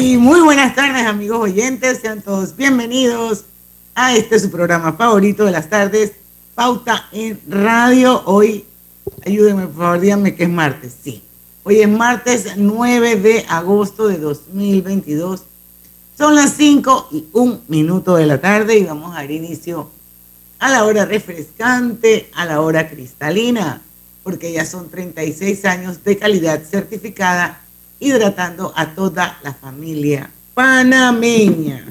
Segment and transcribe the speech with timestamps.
[0.00, 1.98] Y muy buenas tardes, amigos oyentes.
[2.00, 3.44] Sean todos bienvenidos
[3.94, 6.12] a este su programa favorito de las tardes,
[6.54, 8.22] Pauta en Radio.
[8.24, 8.64] Hoy,
[9.26, 10.94] ayúdenme, por favor, díganme que es martes.
[11.04, 11.22] Sí.
[11.64, 15.42] Hoy es martes 9 de agosto de 2022.
[16.16, 19.90] Son las 5 y un minuto de la tarde y vamos a dar inicio
[20.60, 23.82] a la hora refrescante, a la hora cristalina,
[24.22, 27.60] porque ya son 36 años de calidad certificada
[28.00, 31.86] hidratando a toda la familia panameña.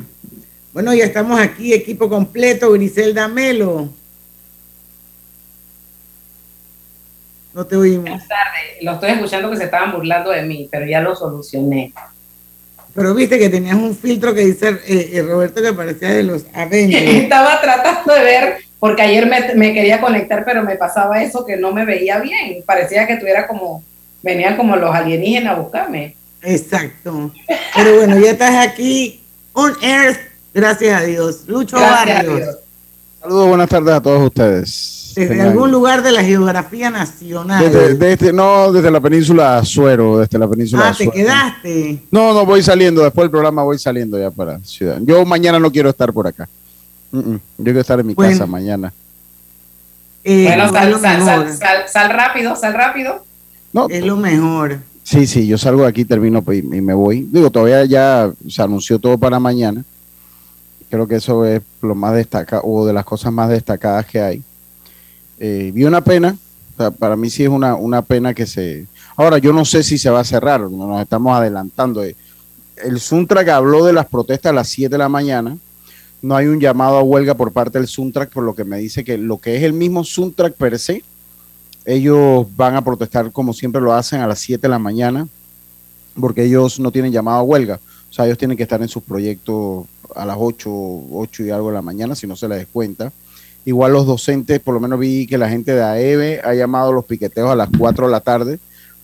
[0.73, 3.89] Bueno, ya estamos aquí, equipo completo, Griselda Melo.
[7.53, 8.03] No te oímos.
[8.03, 8.83] Buenas tardes.
[8.83, 11.93] Lo estoy escuchando que se estaban burlando de mí, pero ya lo solucioné.
[12.93, 16.45] Pero viste que tenías un filtro que dice eh, eh, Roberto que parecía de los
[16.53, 17.03] Avengers.
[17.23, 21.57] Estaba tratando de ver, porque ayer me, me, quería conectar, pero me pasaba eso que
[21.57, 22.63] no me veía bien.
[22.65, 23.83] Parecía que tuviera como
[24.21, 26.15] venían como los alienígenas a buscarme.
[26.41, 27.31] Exacto.
[27.75, 29.21] Pero bueno, ya estás aquí
[29.53, 30.19] on Earth,
[30.53, 31.41] gracias a Dios.
[31.47, 32.55] Lucho Gracias a Barrios, Dios.
[33.21, 34.95] Saludos, buenas tardes a todos ustedes.
[35.15, 37.63] desde Tengan- algún lugar de la geografía nacional.
[37.69, 41.11] Desde, desde- no, desde la península Azuero, desde la península ah, te Azuero.
[41.11, 42.03] quedaste.
[42.11, 44.99] No, no, voy saliendo, después del programa voy saliendo ya para Ciudad.
[45.01, 46.47] Yo mañana no quiero estar por acá.
[47.11, 47.39] Mm, mm.
[47.57, 48.31] Yo quiero estar en mi Bueno.
[48.31, 48.93] casa mañana.
[50.23, 53.25] Eh, Bueno, sal, sal, sal, sal rápido, sal rápido.
[53.73, 54.79] No, Es lo mejor.
[55.03, 57.27] sí, sí, yo salgo de aquí, termino y y me voy.
[57.31, 59.83] Digo, todavía ya se anunció todo para mañana.
[60.89, 64.43] Creo que eso es lo más destacado, o de las cosas más destacadas que hay.
[65.37, 66.35] Eh, vi una pena,
[66.73, 68.87] o sea, para mí sí es una, una pena que se...
[69.15, 72.03] Ahora, yo no sé si se va a cerrar, no nos estamos adelantando.
[72.03, 72.15] Eh,
[72.83, 75.57] El Suntrack habló de las protestas a las 7 de la mañana.
[76.21, 79.03] No hay un llamado a huelga por parte del Suntrack, por lo que me dice
[79.03, 81.03] que lo que es el mismo Suntrack per se,
[81.85, 85.27] ellos van a protestar como siempre lo hacen a las 7 de la mañana,
[86.19, 87.79] porque ellos no tienen llamado a huelga.
[88.09, 89.85] O sea, ellos tienen que estar en sus proyectos
[90.15, 93.11] a las 8, 8 y algo de la mañana, si no se les descuenta.
[93.65, 96.93] Igual los docentes, por lo menos vi que la gente de AEBE ha llamado a
[96.93, 98.59] los piqueteos a las 4 de la tarde.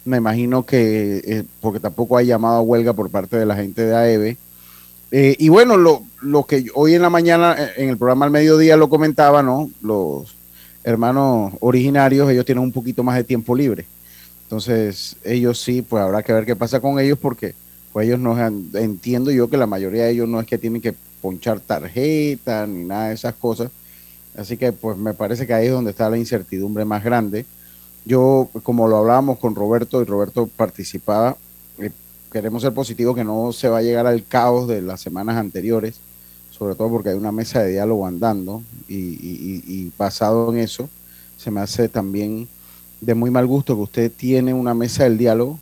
[0.06, 3.84] Me imagino que, eh, porque tampoco hay llamado a huelga por parte de la gente
[3.84, 4.38] de AEBE.
[5.12, 8.31] Eh, y bueno, lo, lo que hoy en la mañana, eh, en el programa al
[8.31, 9.69] mediodía lo comentaba, ¿no?
[9.81, 10.36] Los
[10.85, 13.85] hermanos originarios, ellos tienen un poquito más de tiempo libre.
[14.44, 17.56] Entonces, ellos sí, pues habrá que ver qué pasa con ellos porque
[17.91, 18.38] pues ellos no
[18.75, 22.84] entiendo yo que la mayoría de ellos no es que tienen que ponchar tarjeta ni
[22.84, 23.72] nada de esas cosas.
[24.38, 27.45] Así que pues me parece que ahí es donde está la incertidumbre más grande.
[28.06, 31.35] Yo, como lo hablábamos con Roberto y Roberto participaba,
[31.79, 31.90] eh,
[32.31, 36.00] queremos ser positivos que no se va a llegar al caos de las semanas anteriores,
[36.57, 40.59] sobre todo porque hay una mesa de diálogo andando y, y- y- y basado en
[40.59, 40.89] eso,
[41.38, 42.47] se me hace también
[43.01, 45.59] de muy mal gusto que usted tiene una mesa del diálogo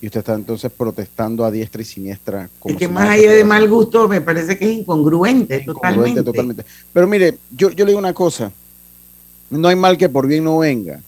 [0.00, 2.50] y usted está entonces protestando a diestra y siniestra.
[2.58, 6.22] como Es que si más allá de mal gusto, me parece que es incongruente, incongruente
[6.22, 6.22] totalmente.
[6.24, 6.64] totalmente.
[6.92, 8.52] Pero mire, yo, yo le digo una cosa,
[9.50, 11.00] no hay mal que por bien no venga,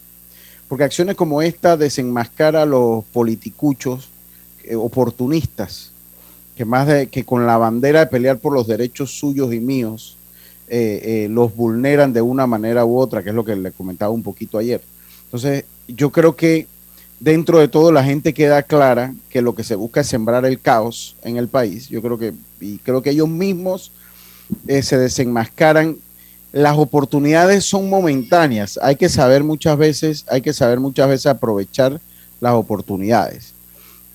[0.68, 4.08] porque acciones como esta desenmascara a los politicuchos
[4.64, 5.92] eh, oportunistas,
[6.56, 10.16] que más de que con la bandera de pelear por los derechos suyos y míos,
[10.68, 14.10] eh, eh, los vulneran de una manera u otra, que es lo que le comentaba
[14.10, 14.80] un poquito ayer.
[15.24, 16.66] Entonces, yo creo que
[17.20, 20.60] dentro de todo la gente queda clara que lo que se busca es sembrar el
[20.60, 21.88] caos en el país.
[21.88, 23.92] Yo creo que, y creo que ellos mismos
[24.66, 25.96] eh, se desenmascaran.
[26.52, 28.78] Las oportunidades son momentáneas.
[28.82, 32.00] Hay que saber muchas veces, hay que saber muchas veces aprovechar
[32.40, 33.55] las oportunidades.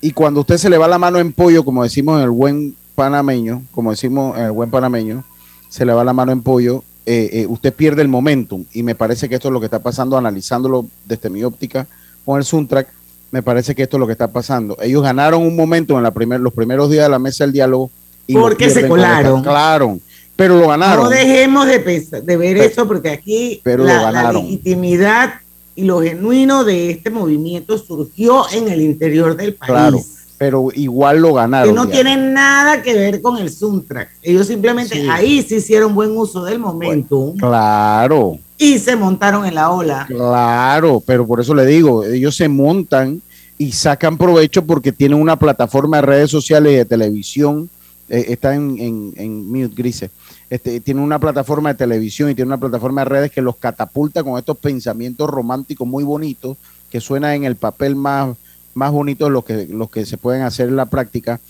[0.04, 2.74] Y cuando usted se le va la mano en pollo, como decimos en el buen
[2.96, 5.22] panameño, como decimos en el buen panameño,
[5.68, 8.64] se le va la mano en pollo, eh, eh, usted pierde el momentum.
[8.72, 11.86] Y me parece que esto es lo que está pasando, analizándolo desde mi óptica
[12.24, 12.88] con el Soundtrack,
[13.30, 14.76] me parece que esto es lo que está pasando.
[14.82, 17.90] Ellos ganaron un momento en la primer, los primeros días de la mesa del diálogo.
[18.26, 19.40] Y porque se colaron.
[19.40, 20.00] Claro,
[20.34, 21.04] pero lo ganaron.
[21.04, 25.34] No dejemos de, pensar, de ver eso porque aquí pero la, la legitimidad
[25.74, 29.70] y lo genuino de este movimiento surgió en el interior del país.
[29.72, 30.00] Claro,
[30.38, 31.68] pero igual lo ganaron.
[31.70, 31.92] Que no ya.
[31.92, 34.10] tiene nada que ver con el soundtrack.
[34.22, 35.06] Ellos simplemente Sí.
[35.08, 40.04] ahí se hicieron buen uso del momento Claro, y se montaron en la ola.
[40.08, 43.22] claro, pero por eso le digo, ellos se montan
[43.58, 47.68] y sacan provecho porque tienen una plataforma de redes sociales y de televisión.
[48.08, 50.10] eh, está en, en, en mute, Grise.
[50.52, 54.22] Este, tiene una plataforma de televisión y tiene una plataforma de redes que los catapulta
[54.22, 56.58] con estos pensamientos románticos muy bonitos
[56.90, 58.36] que suenan en el papel más,
[58.74, 61.40] más bonito de los que, los que se pueden hacer en la práctica.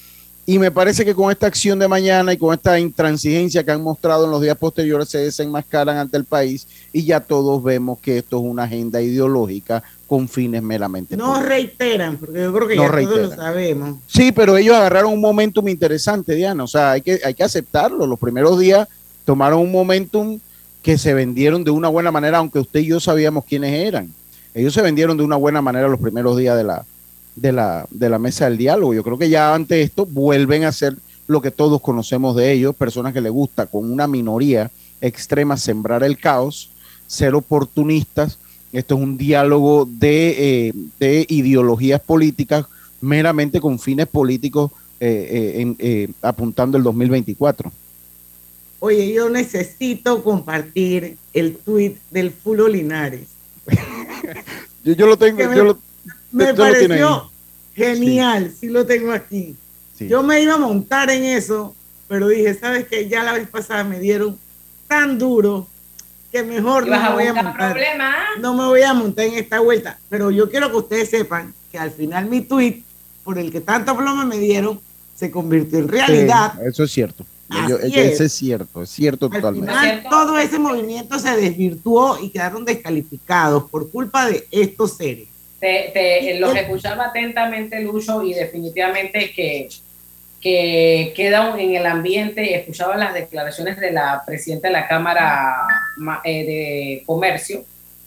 [0.47, 3.83] Y me parece que con esta acción de mañana y con esta intransigencia que han
[3.83, 8.19] mostrado en los días posteriores se desenmascaran ante el país y ya todos vemos que
[8.19, 9.83] esto es una agenda ideológica
[10.13, 11.17] con fines meramente.
[11.17, 13.97] No reiteran, porque yo creo que No ya todos lo sabemos.
[14.07, 16.65] Sí, pero ellos agarraron un momentum interesante, Diana.
[16.65, 18.07] O sea, hay que, hay que aceptarlo.
[18.07, 18.87] Los primeros días
[19.25, 20.39] tomaron un momentum
[20.83, 24.13] que se vendieron de una buena manera, aunque usted y yo sabíamos quiénes eran.
[24.53, 26.85] Ellos se vendieron de una buena manera los primeros días de la,
[27.35, 28.93] de la, de la mesa del diálogo.
[28.93, 30.95] Yo creo que ya ante esto vuelven a ser
[31.27, 34.71] lo que todos conocemos de ellos, personas que les gusta con una minoría
[35.01, 36.69] extrema sembrar el caos,
[37.07, 38.39] ser oportunistas.
[38.73, 42.67] Esto es un diálogo de, eh, de ideologías políticas
[43.01, 44.71] meramente con fines políticos
[45.01, 47.71] eh, eh, eh, apuntando el 2024.
[48.79, 53.29] Oye, yo necesito compartir el tweet del Fulo Linares.
[54.85, 55.79] Yo, yo lo tengo, me- lo,
[56.33, 57.31] Me pareció
[57.75, 58.67] genial, sí.
[58.69, 59.55] lo tengo aquí.
[59.97, 60.09] sí.
[60.09, 61.73] Yo me iba a montar en eso,
[62.09, 63.09] pero dije, ¿sabes qué?
[63.09, 64.37] Ya la vez pasada me dieron
[64.89, 65.69] tan duro
[66.33, 67.73] que mejor no me voy a montar.
[67.73, 68.17] problemas.
[68.41, 69.99] No me voy a montar en esta vuelta.
[70.09, 72.83] Pero yo quiero que ustedes sepan que al final mi tweet,
[73.23, 74.81] por el que tanto plomo me dieron,
[75.15, 76.55] se convirtió en realidad.
[76.55, 77.25] Sí, eso es cierto.
[77.69, 77.95] Yo- es.
[77.95, 79.71] Eso es cierto, es cierto Al totalmente.
[79.71, 85.29] final todo ese movimiento se desvirtuó y quedaron descalificados por culpa de estos seres.
[85.61, 89.69] Te, te- los escuchaba atentamente, Lucho, y definitivamente que,
[90.43, 92.57] que queda en el ambiente.
[92.57, 95.55] Escuchaba las declaraciones de la presidenta de la Cámara
[95.97, 97.65] Ma- eh, de Comercio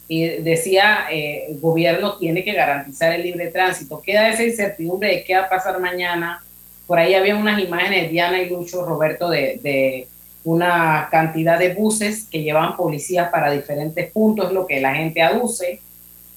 [0.07, 4.01] y decía, eh, el gobierno tiene que garantizar el libre tránsito.
[4.01, 6.43] Queda esa incertidumbre de qué va a pasar mañana.
[6.85, 10.07] Por ahí había unas imágenes, Diana y Lucho, Roberto, de, de
[10.43, 15.79] una cantidad de buses que llevan policías para diferentes puntos, lo que la gente aduce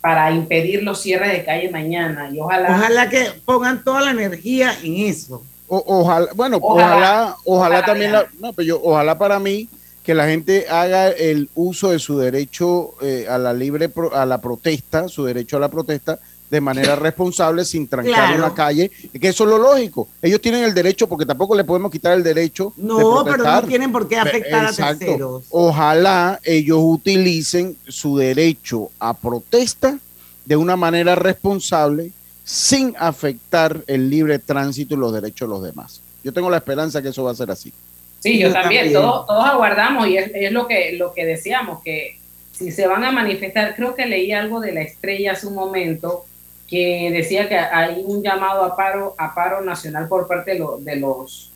[0.01, 4.73] para impedir los cierres de calle mañana y ojalá, Ojalá que pongan toda la energía
[4.83, 5.45] en eso.
[5.69, 7.37] O- ojalá, bueno, Ojalá.
[7.45, 9.69] ojalá, también, la- no, pero yo, ojalá para mí
[10.03, 14.25] que la gente haga el uso de su derecho eh, a la libre, pro- a
[14.25, 16.19] la protesta, su derecho a la protesta
[16.49, 18.37] de manera responsable, sin trancar Claro.
[18.47, 20.09] una calle, que eso es lo lógico.
[20.23, 23.63] Ellos tienen el derecho, porque tampoco le podemos quitar el derecho de No, pero no
[23.65, 25.45] tienen por qué afectar a terceros.
[25.51, 29.99] Ojalá ellos utilicen su derecho a protesta
[30.47, 32.13] de una manera responsable
[32.51, 36.01] sin afectar el libre tránsito y los derechos de los demás.
[36.25, 37.75] Yo tengo la esperanza que eso va a ser así.
[38.21, 39.03] sí, yo, Yo también, también.
[39.03, 42.19] Todos, todos aguardamos y es, es lo que lo que decíamos, que
[42.53, 46.25] si se van a manifestar, creo que leí algo de la estrella hace un momento
[46.67, 50.79] que decía que hay un llamado a paro, a paro nacional por parte de, lo-
[50.79, 51.53] de los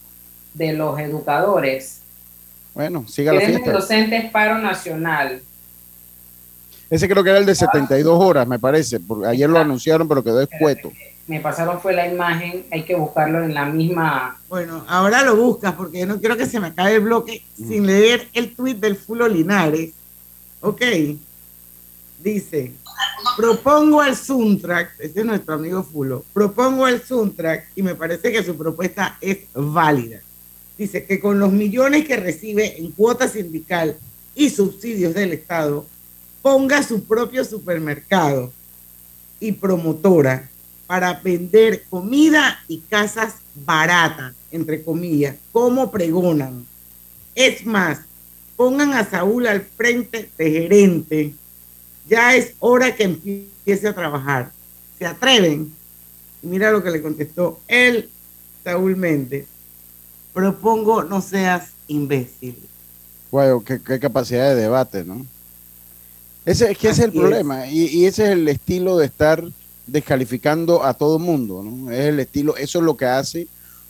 [0.52, 2.00] de los educadores.
[2.74, 3.72] Bueno, siga la fiesta.
[3.72, 5.40] docentes paro nacional.
[6.92, 9.00] Ese creo que era el de 72 horas, me parece.
[9.00, 10.92] Porque ayer lo anunciaron, pero quedó escueto.
[11.26, 15.72] Me pasaron fue la imagen, hay que buscarlo en la misma Bueno, ahora lo buscas
[15.72, 18.96] porque yo no quiero que se me acabe el bloque sin leer el tweet del
[18.96, 19.92] Fulo Linares.
[20.60, 20.82] Ok.
[22.22, 22.72] Dice,
[23.38, 28.44] propongo al Soundtrack, ese es nuestro amigo Fulo, propongo al Soundtrack y me parece que
[28.44, 30.20] su propuesta es válida.
[30.76, 33.96] Dice que con los millones que recibe en cuota sindical
[34.34, 35.86] y subsidios del Estado,
[36.42, 38.52] ponga su propio supermercado
[39.38, 40.50] y promotora
[40.86, 46.66] para vender comida y casas baratas, entre comillas, como pregonan.
[47.34, 48.00] Es más,
[48.56, 51.34] pongan a Saúl al frente de gerente.
[52.08, 54.52] Ya es hora que empiece a trabajar.
[54.98, 55.72] ¿Se atreven?
[56.42, 58.10] Mira lo que le contestó él,
[58.64, 59.46] Saúl Méndez.
[60.34, 62.68] Propongo no seas imbécil.
[63.30, 65.24] Bueno, qué, qué capacidad de debate, ¿no?
[66.44, 67.66] Ese es que ese es el problema.
[67.68, 69.44] Y, y ese es el estilo de estar
[69.86, 71.90] descalificando a todo mundo, ¿no?
[71.90, 73.46] Es el estilo, eso es lo que hace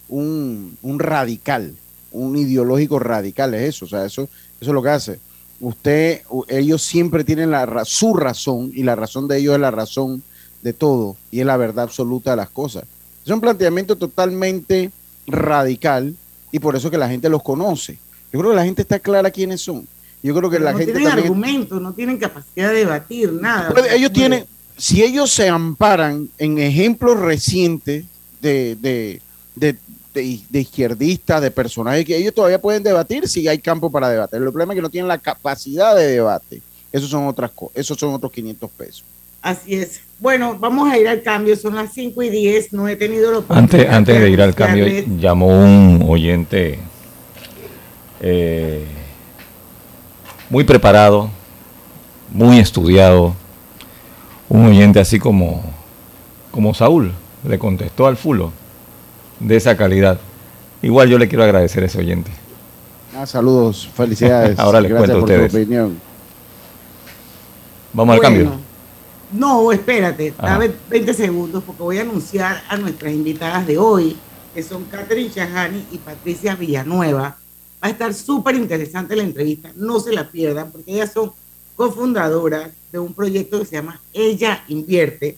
[0.08, 1.74] un, un radical.
[2.12, 5.18] un ideológico radical, es eso, o sea, eso, eso es lo que hace.
[5.60, 10.22] Usted, ellos siempre tienen la, su razón y la razón de ellos es la razón
[10.62, 12.84] de todo y es la verdad absoluta de las cosas.
[13.24, 14.90] Es un planteamiento totalmente
[15.26, 16.14] radical
[16.50, 17.98] y por eso que la gente los conoce.
[18.32, 19.86] Yo creo que la gente está clara quiénes son.
[20.22, 23.74] Yo creo que la no gente tienen también- argumentos, no tienen capacidad de debatir nada.
[23.92, 24.44] Ellos tienen,
[24.76, 28.04] si ellos se amparan en ejemplos recientes
[28.40, 29.20] de, de,
[29.56, 29.76] de,
[30.14, 34.36] de- de izquierdistas, de personajes que ellos todavía pueden debatir si hay campo para debatir.
[34.38, 36.62] El problema es que no tienen la capacidad de debate.
[36.92, 39.04] Esos son otras cosas, esos son otros 500 pesos.
[39.40, 40.00] Así es.
[40.20, 41.56] Bueno, vamos a ir al cambio.
[41.56, 42.72] Son las 5 y 10.
[42.74, 44.86] No he tenido la Antes, antes de ir al cambio,
[45.18, 46.78] llamó un oyente
[48.20, 48.84] eh,
[50.52, 51.30] muy preparado,
[52.30, 53.34] muy estudiado,
[54.50, 55.62] un oyente así como,
[56.50, 57.14] como Saúl,
[57.48, 58.52] le contestó al fulo,
[59.40, 60.18] de esa calidad.
[60.82, 62.30] Igual yo le quiero agradecer a ese oyente.
[63.16, 64.58] Ah, saludos, felicidades.
[64.58, 65.64] Ahora les Gracias cuento a por tu ustedes.
[65.64, 65.98] opinión.
[67.94, 68.60] Vamos al Bueno, cambio.
[69.32, 70.48] No, espérate, Ajá.
[70.50, 74.18] dame 20 segundos porque voy a anunciar a nuestras invitadas de hoy,
[74.54, 77.38] que son Catherine Chahani y Patricia Villanueva.
[77.82, 81.32] Va a estar súper interesante la entrevista, no se la pierdan porque ellas son
[81.74, 85.36] cofundadoras de un proyecto que se llama Ella Invierte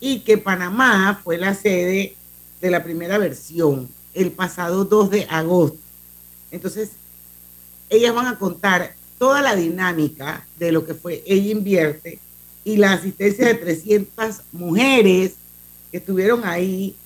[0.00, 2.16] y que Panamá fue la sede
[2.60, 5.78] de la primera versión el pasado 2 de agosto.
[6.50, 6.90] Entonces,
[7.90, 12.18] ellas van a contar toda la dinámica de lo que fue Ella Invierte
[12.64, 15.34] y la asistencia de 300 mujeres
[15.90, 16.96] que estuvieron ahí.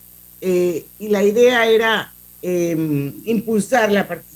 [0.41, 2.13] eh, y la idea era
[2.43, 2.77] eh,
[3.25, 4.36] impulsar la participación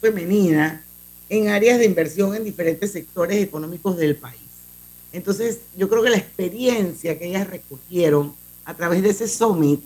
[0.00, 0.84] femenina
[1.28, 4.40] en áreas de inversión en diferentes sectores económicos del país.
[5.12, 8.34] Entonces, yo creo que la experiencia que ellas recogieron
[8.64, 9.82] a través de ese summit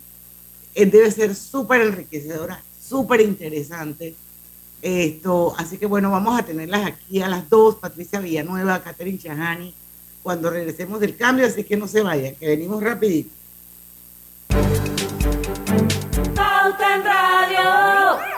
[0.74, 4.14] eh, debe ser súper enriquecedora, súper interesante.
[4.80, 9.74] Esto, así que bueno, vamos a tenerlas aquí a las dos, Patricia Villanueva, Catherine Chahani,
[10.22, 13.30] cuando regresemos del cambio, así que no se vayan, que venimos rapidito.
[16.34, 18.37] Pauta en Radio.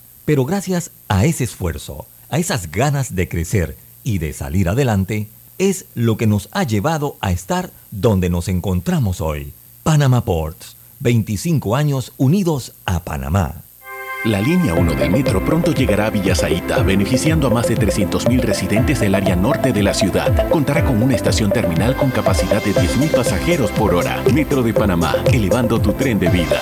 [0.31, 5.87] Pero gracias a ese esfuerzo, a esas ganas de crecer y de salir adelante, es
[5.93, 9.51] lo que nos ha llevado a estar donde nos encontramos hoy.
[9.83, 13.63] Panama Ports, 25 años unidos a Panamá.
[14.23, 19.01] La línea 1 del metro pronto llegará a Villasaita, beneficiando a más de 300.000 residentes
[19.01, 20.49] del área norte de la ciudad.
[20.49, 24.23] Contará con una estación terminal con capacidad de 10.000 pasajeros por hora.
[24.33, 26.61] Metro de Panamá, elevando tu tren de vida.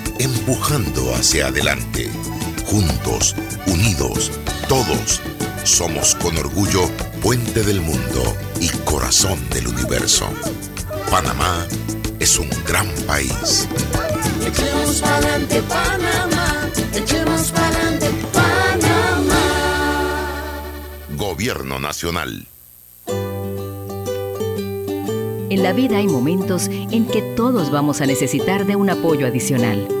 [0.23, 2.07] empujando hacia adelante,
[2.65, 3.35] juntos,
[3.65, 4.31] unidos,
[4.69, 5.19] todos.
[5.63, 6.87] Somos con orgullo
[7.23, 10.27] puente del mundo y corazón del universo.
[11.09, 11.65] Panamá
[12.19, 13.67] es un gran país.
[14.45, 19.41] Echemos pa'lante Panamá, echemos pa'lante Panamá.
[21.17, 22.45] Gobierno Nacional.
[25.49, 30.00] En la vida hay momentos en que todos vamos a necesitar de un apoyo adicional.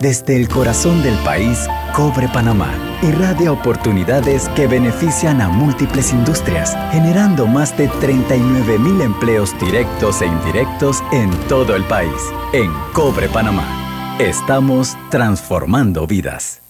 [0.00, 7.46] Desde el corazón del país, Cobre Panamá irradia oportunidades que benefician a múltiples industrias, generando
[7.46, 12.14] más de 39 mil empleos directos e indirectos en todo el país.
[12.54, 16.62] En Cobre Panamá, estamos transformando vidas.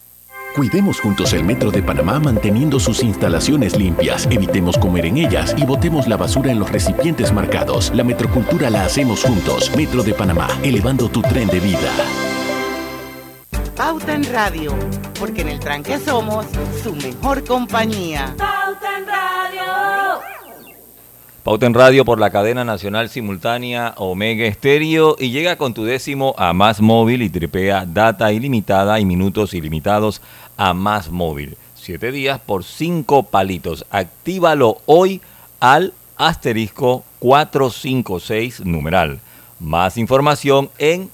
[0.56, 5.64] Cuidemos juntos el Metro de Panamá manteniendo sus instalaciones limpias, evitemos comer en ellas y
[5.64, 7.92] botemos la basura en los recipientes marcados.
[7.94, 9.70] La metrocultura la hacemos juntos.
[9.76, 11.92] Metro de Panamá, elevando tu tren de vida.
[13.80, 14.76] Pauta en Radio,
[15.18, 16.44] porque en el tranque somos
[16.82, 18.34] su mejor compañía.
[18.36, 20.20] Pauta en Radio.
[21.42, 26.34] Pauta en Radio por la cadena nacional simultánea Omega Estéreo y llega con tu décimo
[26.36, 30.20] a Más Móvil y tripea data ilimitada y minutos ilimitados
[30.58, 31.56] a Más Móvil.
[31.74, 33.86] Siete días por cinco palitos.
[33.90, 35.22] Actívalo hoy
[35.58, 39.20] al asterisco 456 numeral.
[39.58, 41.08] Más información en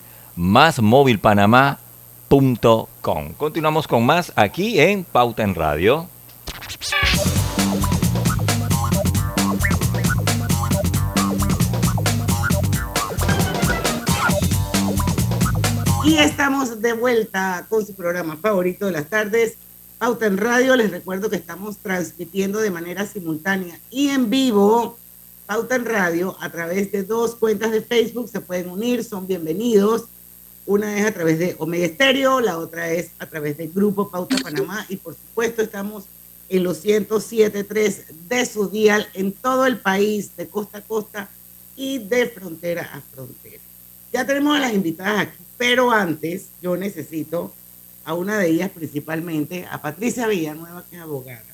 [2.29, 6.09] Continuamos con más aquí en Pauta en Radio.
[16.05, 19.57] Y estamos de vuelta con su programa favorito de las tardes,
[19.99, 20.75] Pauta en Radio.
[20.75, 24.99] Les recuerdo que estamos transmitiendo de manera simultánea y en vivo
[25.47, 28.29] Pauta en Radio a través de dos cuentas de Facebook.
[28.29, 30.07] Se pueden unir, son bienvenidos.
[30.67, 34.37] Una es a través de Omega Estéreo, la otra es a través del Grupo Pauta
[34.39, 36.05] Panamá y por supuesto estamos
[36.49, 41.29] en los 107.3 de su dial en todo el país, de costa a costa
[41.77, 43.63] y de frontera a frontera.
[44.13, 47.53] Ya tenemos a las invitadas aquí, pero antes yo necesito
[48.05, 51.45] a una de ellas principalmente, a Patricia Villanueva, que es abogada.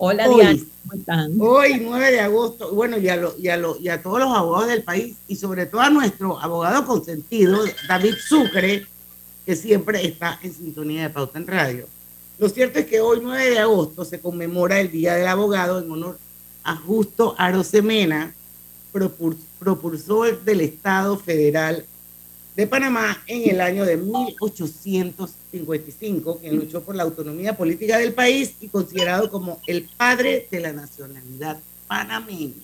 [0.00, 1.32] Hola, Hoy- Diana, ¿cómo están?
[1.40, 4.30] Hoy, 9 de agosto, bueno, y a, lo- y, a lo- y a todos los
[4.30, 7.58] abogados del país, y sobre todo a nuestro abogado consentido,
[7.88, 8.86] David Sucre,
[9.44, 11.86] que siempre está en sintonía de Pauta en Radio.
[12.38, 15.90] Lo cierto es que hoy, 9 de agosto, se conmemora el Día del Abogado en
[15.90, 16.18] honor
[16.62, 18.34] a Justo Arosemena,
[18.92, 21.84] propul- propulsor del Estado Federal
[22.58, 28.54] de Panamá en el año de 1855, quien luchó por la autonomía política del país
[28.60, 32.54] y considerado como el padre de la nacionalidad panameña.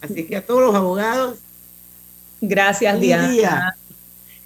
[0.00, 1.38] Así que a todos los abogados,
[2.40, 3.28] Gracias, Un Diana.
[3.32, 3.74] día.
[3.74, 3.80] Tú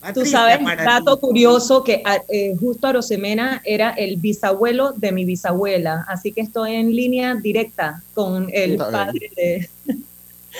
[0.00, 1.20] Patricia, sabes, para dato ti.
[1.20, 6.72] curioso, que a- eh, justo Arosemena era el bisabuelo de mi bisabuela, así que estoy
[6.76, 8.92] en línea directa con el Está bien.
[8.92, 9.68] padre de...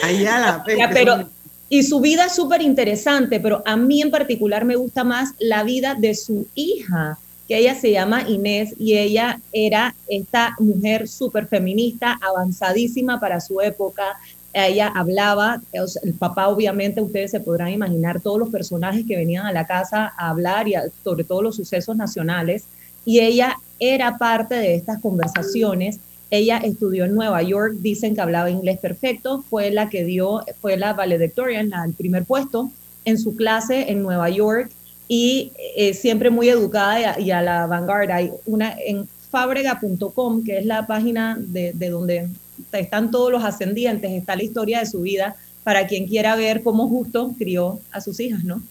[0.03, 1.31] allá la Ya, peste, pero, son-
[1.71, 5.65] y su vida es súper interesante, pero a mí en particular me gusta más la
[5.65, 11.47] vida de su hija, que ella se llama Inés y ella era esta mujer súper
[11.47, 14.17] feminista, avanzadísima para su época.
[14.55, 15.61] Ella hablaba,
[16.03, 20.13] el papá obviamente, ustedes se podrán imaginar todos los personajes que venían a la casa
[20.17, 22.65] a hablar y sobre todo los sucesos nacionales.
[23.05, 28.51] Y ella era parte de estas conversaciones ella estudió en Nueva York, dicen que hablaba
[28.51, 32.71] inglés perfecto, fue la que dio, fue la valedictorian, la- el primer puesto
[33.05, 34.71] en su clase en Nueva York
[35.09, 38.17] y eh, siempre muy educada y a, y a la vanguardia.
[38.17, 42.29] Hay una en fabrega.com, que es la página de, de donde
[42.73, 46.89] están todos los ascendientes, está la historia de su vida para quien quiera ver cómo
[46.89, 48.63] justo crió a sus hijas, ¿no?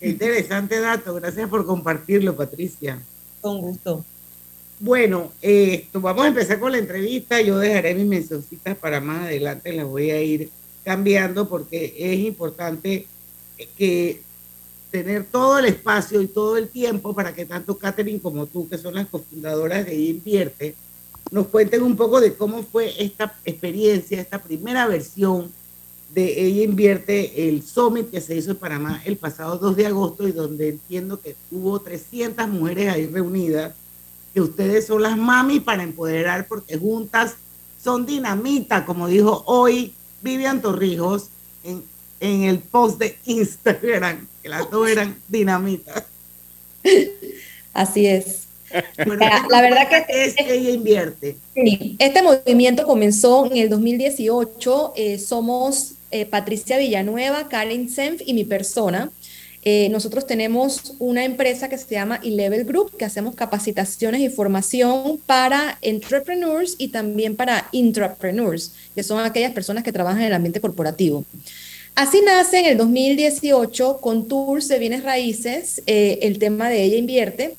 [0.00, 2.98] Qué interesante dato, gracias por compartirlo, Patricia.
[3.40, 4.04] Con gusto.
[4.80, 7.40] Bueno, esto, vamos a empezar con la entrevista.
[7.40, 10.50] Yo dejaré mis mencioncitas para más adelante, las voy a ir
[10.84, 13.06] cambiando porque es importante
[13.76, 14.22] que
[14.90, 18.78] tener todo el espacio y todo el tiempo para que tanto Catherine como tú, que
[18.78, 20.76] son las cofundadoras de Invierte,
[21.32, 25.52] nos cuenten un poco de cómo fue esta experiencia, esta primera versión
[26.14, 30.26] de Ella Invierte, el Summit que se hizo en Panamá el pasado 2 de agosto
[30.26, 33.74] y donde entiendo que hubo 300 mujeres ahí reunidas,
[34.32, 37.36] que ustedes son las mami para empoderar porque juntas
[37.82, 41.28] son dinamita, como dijo hoy Vivian Torrijos
[41.64, 41.82] en,
[42.20, 46.04] en el post de Instagram, que las dos eran dinamitas.
[47.72, 48.48] Así es.
[48.96, 51.36] la, la, verdad que es que ella invierte.
[51.54, 54.92] Sí, este movimiento comenzó en el 2018.
[54.94, 59.10] Eh, somos eh, Patricia Villanueva, Karen Senf y mi persona.
[59.70, 65.20] Eh, nosotros tenemos una empresa que se llama eLevel Group, que hacemos capacitaciones y formación
[65.26, 70.62] para entrepreneurs y también para intrapreneurs, que son aquellas personas que trabajan en el ambiente
[70.62, 71.26] corporativo.
[71.94, 76.96] Así nace en el 2018 con tours de bienes raíces, eh, el tema de ella
[76.96, 77.54] invierte.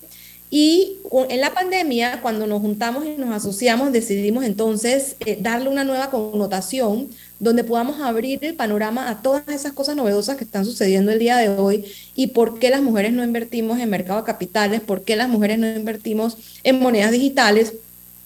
[0.50, 0.98] Y
[1.30, 6.10] en la pandemia, cuando nos juntamos y nos asociamos, decidimos entonces eh, darle una nueva
[6.10, 11.20] connotación donde podamos abrir el panorama a todas esas cosas novedosas que están sucediendo el
[11.20, 15.04] día de hoy y por qué las mujeres no invertimos en mercado de capitales, por
[15.04, 17.74] qué las mujeres no invertimos en monedas digitales,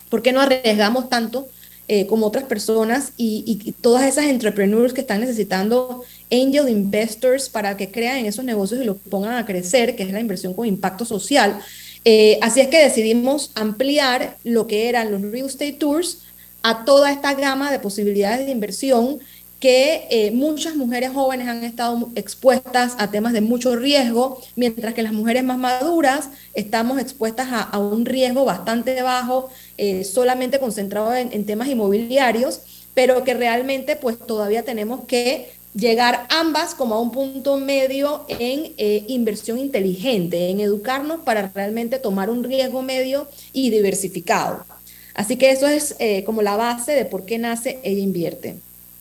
[0.10, 1.48] por qué no arriesgamos tanto
[1.88, 7.92] eh, como otras personas y, todas esas entrepreneurs que están necesitando angel investors para que
[7.92, 11.60] crean esos negocios y los pongan a crecer, que es la inversión con impacto social.
[12.06, 16.23] Eh, así es que decidimos ampliar lo que eran los real estate tours
[16.64, 19.20] a toda esta gama de posibilidades de inversión
[19.60, 25.04] que eh, muchas mujeres jóvenes han estado expuestas a temas de mucho riesgo, mientras que
[25.04, 31.32] las mujeres más maduras estamos expuestas a, un riesgo bastante bajo, eh, solamente concentrado en,
[31.32, 32.60] en, temas inmobiliarios,
[32.94, 38.74] pero que realmente pues todavía tenemos que llegar ambas como a un punto medio en
[38.78, 44.66] eh, inversión inteligente, en educarnos para realmente tomar un riesgo medio y diversificado.
[45.14, 48.56] Así que eso es eh, como la base de por qué nace Ella Invierte.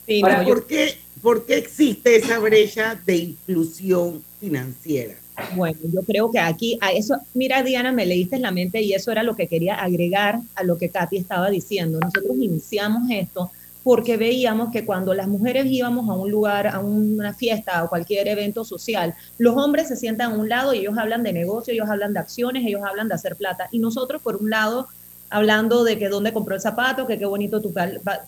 [0.06, 5.14] Sí, Ahora, ¿por, qué, ¿por qué existe esa brecha de inclusión financiera?
[5.54, 8.92] Bueno, yo creo que aquí, a eso, mira Diana, me leíste en la mente y
[8.92, 11.98] eso era lo que quería agregar a lo que Katy estaba diciendo.
[12.00, 13.50] Nosotros iniciamos esto
[13.82, 18.28] porque veíamos que cuando las mujeres íbamos a un lugar, a una fiesta o cualquier
[18.28, 21.88] evento social, los hombres se sientan a un lado y ellos hablan de negocio, ellos
[21.88, 23.68] hablan de acciones, ellos hablan de hacer plata.
[23.72, 24.88] Y nosotros, por un lado,
[25.32, 27.72] hablando de que dónde compró el zapato, que qué bonito tu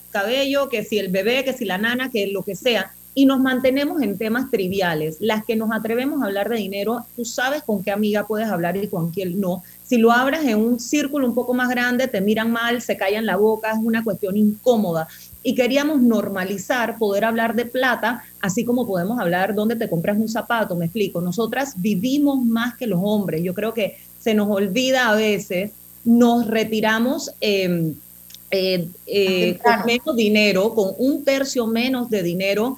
[0.09, 2.91] cabello, que si el bebé, que si la nana, que lo que sea.
[3.13, 5.17] Y nos mantenemos en temas triviales.
[5.19, 8.75] Las que nos atrevemos a hablar de dinero, tú sabes con qué amiga puedes hablar
[8.75, 9.63] y con quién no.
[9.83, 13.25] Si lo abras en un círculo un poco más grande, te miran mal, se callan
[13.25, 15.07] la boca, es una cuestión incómoda.
[15.43, 20.27] Y queríamos normalizar poder hablar de plata, así como podemos hablar dónde te compras un
[20.27, 21.21] zapato, me explico.
[21.21, 23.43] Nosotras vivimos más que los hombres.
[23.43, 25.71] Yo creo que se nos olvida a veces
[26.05, 27.93] nos retiramos eh,
[28.51, 32.77] eh, eh, con menos dinero, con un tercio menos de dinero,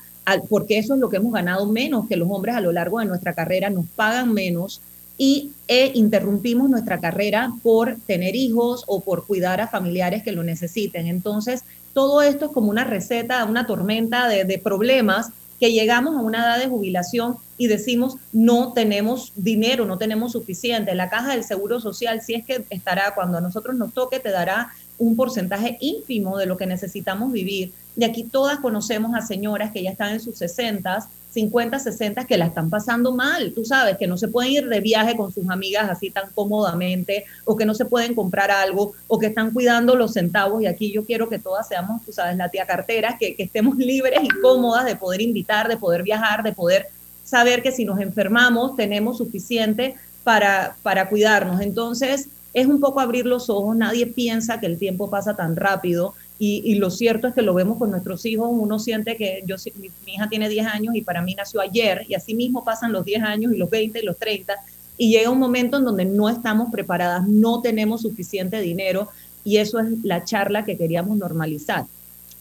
[0.49, 3.05] porque eso es lo que hemos ganado menos que los hombres a lo largo de
[3.05, 4.81] nuestra carrera, nos pagan menos
[5.17, 10.43] y e interrumpimos nuestra carrera por tener hijos o por cuidar a familiares que lo
[10.43, 11.07] necesiten.
[11.07, 11.63] Entonces,
[11.93, 16.39] todo esto es como una receta, una tormenta de, de problemas que llegamos a una
[16.39, 20.93] edad de jubilación y decimos no tenemos dinero, no tenemos suficiente.
[20.95, 24.29] La caja del Seguro Social, si es que estará cuando a nosotros nos toque, te
[24.29, 27.73] dará un porcentaje ínfimo de lo que necesitamos vivir.
[27.95, 32.35] Y aquí todas conocemos a señoras que ya están en sus 60, 50, 60, que
[32.35, 35.47] la están pasando mal, tú sabes, que no se pueden ir de viaje con sus
[35.51, 39.95] amigas así tan cómodamente, o que no se pueden comprar algo, o que están cuidando
[39.95, 40.63] los centavos.
[40.63, 43.77] Y aquí yo quiero que todas seamos, tú sabes, la tía cartera, que, que estemos
[43.77, 46.87] libres y cómodas de poder invitar, de poder viajar, de poder
[47.23, 51.61] saber que si nos enfermamos tenemos suficiente para, para cuidarnos.
[51.61, 56.15] Entonces, es un poco abrir los ojos, nadie piensa que el tiempo pasa tan rápido
[56.39, 59.55] y, y, lo cierto es que lo vemos con nuestros hijos, uno siente que yo,
[59.79, 62.91] mi, mi, hija tiene 10 años y para mí nació ayer y así mismo pasan
[62.91, 64.53] los 10 años y los 20 y los 30
[64.97, 69.09] y llega un momento en donde no estamos preparadas, no tenemos suficiente dinero
[69.43, 71.85] y eso es la charla que queríamos normalizar.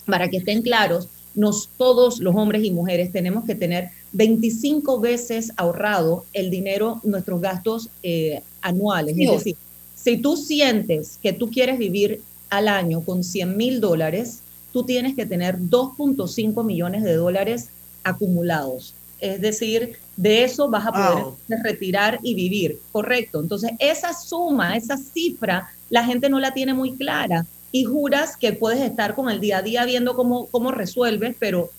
[0.07, 5.53] Para que estén claros, nos, todos los hombres y mujeres tenemos que tener 25 veces
[5.57, 9.15] ahorrado el dinero, nuestros gastos eh, anuales.
[9.15, 9.25] Sí.
[9.25, 9.57] Es decir,
[9.95, 14.41] si tú sientes que tú quieres vivir al año con 100 mil dólares,
[14.73, 17.71] tú tienes que tener 2.5 millones de dólares
[18.05, 18.95] acumulados.
[19.21, 21.37] Es decir, de eso vas a poder wow.
[21.65, 22.81] retirar y vivir.
[22.93, 23.41] Correcto.
[23.41, 28.53] Entonces, esa suma, esa cifra, la gente no la tiene muy clara y juras que
[28.53, 31.71] puedes estar con el día a día viendo cómo, cómo resuelves, pero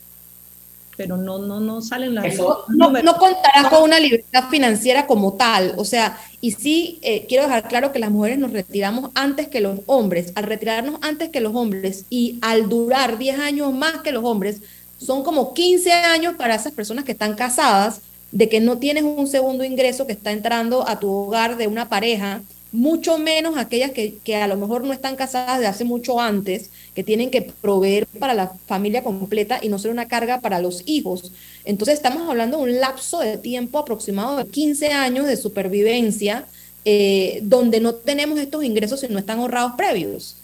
[0.97, 5.33] pero no, no, no salen las Eso, no, no, contarás con una libertad financiera como
[5.33, 9.47] tal, o sea, y sí eh, quiero dejar claro que las mujeres nos retiramos antes
[9.47, 14.01] que los hombres, al retirarnos antes que los hombres y al durar 10 años más
[14.01, 14.61] que los hombres,
[14.97, 19.27] son como 15 años para esas personas que están casadas, de que no tienes un
[19.27, 24.17] segundo ingreso que está entrando a tu hogar de una pareja, mucho menos aquellas que,
[24.23, 28.05] que, a lo mejor no están casadas de hace mucho antes, que tienen que proveer
[28.19, 31.31] para la familia completa y no ser una carga para los hijos.
[31.65, 36.45] Entonces estamos hablando de un lapso de tiempo aproximado de 15 años de supervivencia
[36.89, 40.37] eh, donde no tenemos estos ingresos si no están ahorrados previos.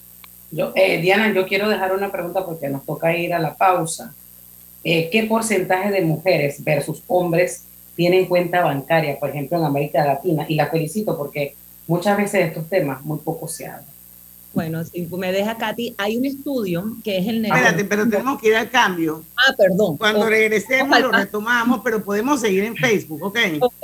[0.51, 4.13] Yo, eh, Diana, yo quiero dejar una pregunta porque nos toca ir a la pausa.
[4.83, 7.63] Eh, ¿Qué porcentaje de mujeres versus hombres
[7.95, 10.45] tienen cuenta bancaria, por ejemplo, en América Latina?
[10.49, 11.55] Y la felicito porque
[11.87, 13.93] muchas veces de estos temas muy poco se habla.
[14.53, 18.49] Bueno, si me deja Katy, hay un estudio que es el Espérate, pero tenemos que
[18.49, 19.23] ir al cambio.
[19.35, 19.97] Ah, perdón.
[19.97, 23.39] Cuando regresemos lo retomamos, pero podemos seguir en Facebook, ¿ok?
[23.61, 23.81] Ok,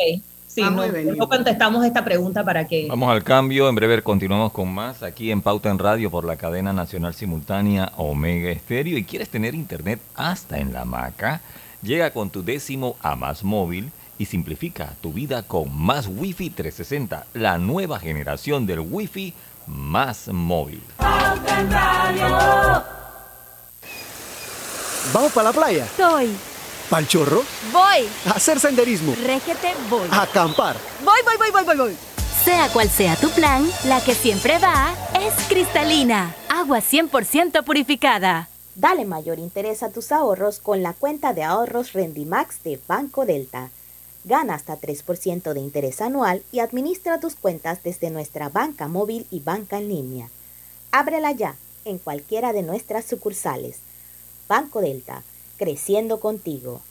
[0.47, 2.85] sí, Vamos no, no contestamos esta pregunta para que...
[2.87, 6.35] Vamos al cambio, en breve continuamos con más aquí en Pauta en Radio por la
[6.35, 11.41] cadena nacional simultánea Omega Estéreo y quieres tener internet hasta en la hamaca,
[11.81, 17.25] llega con tu décimo a más móvil y simplifica tu vida con más Wi-Fi 360,
[17.33, 19.33] la nueva generación del Wi-Fi
[19.65, 20.83] más móvil.
[25.13, 25.87] ¿Vamos para la playa?
[25.97, 26.29] Soy.
[26.89, 27.43] ¿Pal chorro?
[27.71, 28.07] Voy.
[28.25, 29.15] ¿A hacer senderismo?
[29.25, 30.07] Régete, voy.
[30.11, 30.75] ¿A acampar?
[31.03, 31.97] Voy, voy, voy, voy, voy, voy.
[32.43, 36.35] Sea cual sea tu plan, la que siempre va es cristalina.
[36.49, 38.49] Agua 100% purificada.
[38.75, 43.69] Dale mayor interés a tus ahorros con la cuenta de ahorros Rendimax de Banco Delta.
[44.25, 49.39] Gana hasta 3% de interés anual y administra tus cuentas desde nuestra banca móvil y
[49.39, 50.29] banca en línea.
[50.91, 51.55] Ábrela ya
[51.85, 53.77] en cualquiera de nuestras sucursales.
[54.47, 55.23] Banco Delta,
[55.57, 56.81] creciendo contigo.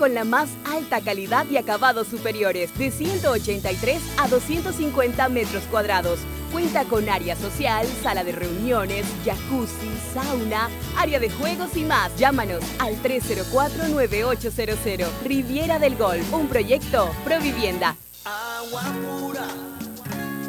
[0.00, 6.20] con la más alta calidad y acabados superiores, de 183 a 250 metros cuadrados.
[6.52, 12.16] Cuenta con área social, sala de reuniones, jacuzzi, sauna, área de juegos y más.
[12.16, 15.06] Llámanos al 304-9800.
[15.22, 17.94] Riviera del Golf, un proyecto Provivienda.
[18.24, 19.48] Agua pura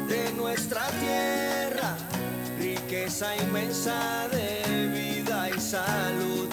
[0.08, 1.94] de nuestra tierra,
[2.58, 6.51] riqueza inmensa de vida y salud.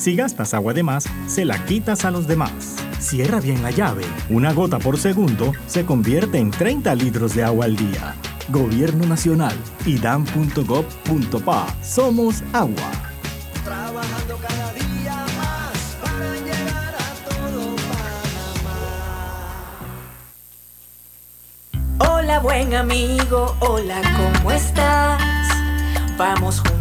[0.00, 2.76] Si gastas agua de más, se la quitas a los demás.
[2.98, 4.06] Cierra bien la llave.
[4.30, 8.14] Una gota por segundo se convierte en 30 litros de agua al día.
[8.48, 9.54] Gobierno Nacional.
[9.84, 11.66] idam.gov.pa.
[11.82, 12.90] Somos agua.
[13.62, 17.76] Trabajando cada día más para llegar a todo
[21.98, 22.10] Panamá.
[22.10, 25.20] Hola buen amigo, hola, ¿cómo estás?
[26.16, 26.79] Vamos juntos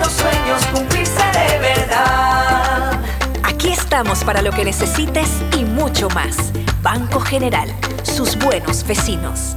[0.00, 3.00] los sueños cumplirse de verdad.
[3.44, 6.52] Aquí estamos para lo que necesites y mucho más.
[6.82, 7.68] Banco General,
[8.02, 9.56] sus buenos vecinos.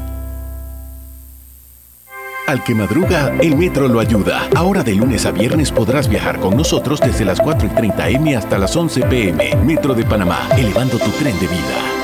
[2.46, 4.50] Al que madruga, el metro lo ayuda.
[4.54, 8.36] Ahora de lunes a viernes podrás viajar con nosotros desde las 4 y 30 M
[8.36, 9.56] hasta las 11 PM.
[9.64, 12.04] Metro de Panamá, elevando tu tren de vida.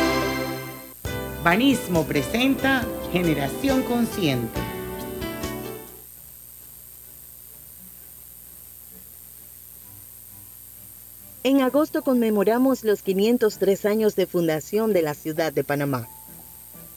[1.43, 4.68] Banismo presenta Generación Consciente.
[11.41, 16.09] En agosto conmemoramos los 503 años de fundación de la ciudad de Panamá.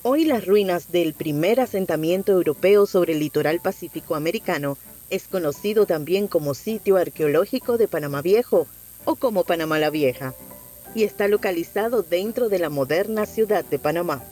[0.03, 4.77] Hoy las ruinas del primer asentamiento europeo sobre el litoral pacífico americano
[5.11, 8.67] es conocido también como sitio arqueológico de Panamá Viejo
[9.05, 10.35] o como Panamá la Vieja,
[10.93, 14.25] y está localizado dentro de la moderna ciudad de Panamá.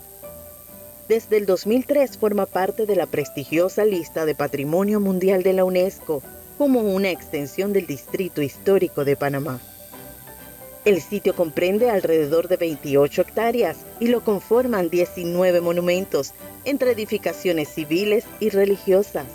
[1.09, 6.21] Desde el 2003 forma parte de la prestigiosa lista de Patrimonio Mundial de la UNESCO
[6.59, 9.61] como una extensión del Distrito Histórico de Panamá.
[10.85, 16.33] El sitio comprende alrededor de 28 hectáreas y lo conforman 19 monumentos
[16.65, 19.27] entre edificaciones civiles y religiosas.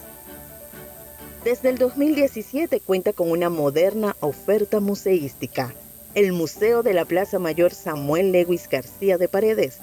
[1.43, 5.75] Desde el 2017 cuenta con una moderna oferta museística,
[6.15, 9.77] el Museo de la Plaza Mayor Samuel Lewis García de Paredes,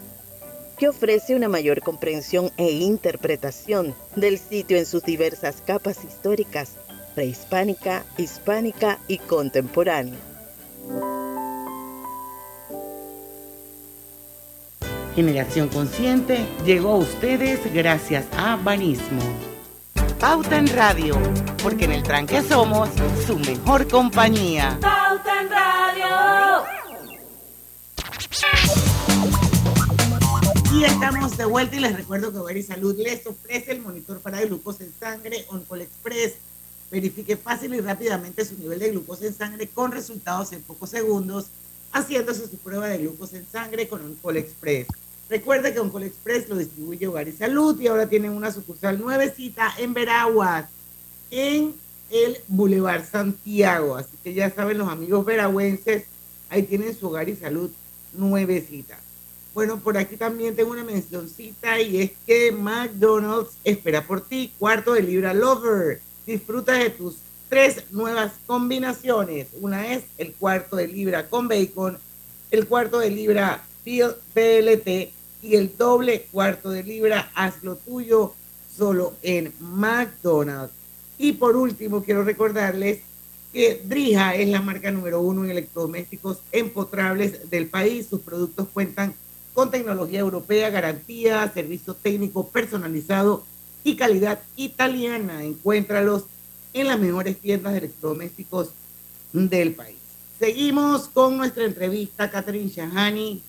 [0.78, 6.70] que ofrece una mayor comprensión e interpretación del sitio en sus diversas capas históricas,
[7.14, 10.18] prehispánica, hispánica y contemporánea.
[15.14, 19.20] Generación Consciente llegó a ustedes gracias a Banismo.
[20.18, 21.20] Pauta en Radio,
[21.62, 22.88] porque en el tranque somos
[23.26, 24.78] su mejor compañía.
[24.80, 26.62] Pauta en Radio.
[30.72, 34.40] Y estamos de vuelta y les recuerdo que Bari Salud les ofrece el monitor para
[34.40, 36.36] glucosa en sangre Oncol Express.
[36.90, 41.46] Verifique fácil y rápidamente su nivel de glucosa en sangre con resultados en pocos segundos,
[41.92, 44.86] haciéndose su prueba de glucosa en sangre con Oncol Express.
[45.32, 49.72] Recuerde que Oncol Express lo distribuye Hogar y Salud y ahora tienen una sucursal nuevecita
[49.78, 50.68] en Veraguas,
[51.30, 51.72] en
[52.10, 53.96] el Boulevard Santiago.
[53.96, 56.04] Así que ya saben los amigos veragüenses,
[56.50, 57.70] ahí tienen su Hogar y Salud
[58.12, 59.00] nuevecita.
[59.54, 64.92] Bueno, por aquí también tengo una mencioncita y es que McDonald's espera por ti, cuarto
[64.92, 66.02] de libra Lover.
[66.26, 67.16] Disfruta de tus
[67.48, 69.46] tres nuevas combinaciones.
[69.62, 71.98] Una es el cuarto de libra con bacon,
[72.50, 78.34] el cuarto de libra PLT y el doble cuarto de libra, hazlo tuyo
[78.74, 80.72] solo en McDonald's.
[81.18, 83.00] Y por último, quiero recordarles
[83.52, 88.06] que Drija es la marca número uno en electrodomésticos empotrables del país.
[88.08, 89.14] Sus productos cuentan
[89.52, 93.44] con tecnología europea, garantía, servicio técnico personalizado
[93.84, 95.44] y calidad italiana.
[95.44, 96.24] Encuéntralos
[96.72, 98.70] en las mejores tiendas de electrodomésticos
[99.32, 99.96] del país.
[100.38, 103.42] Seguimos con nuestra entrevista, Catherine Shahani,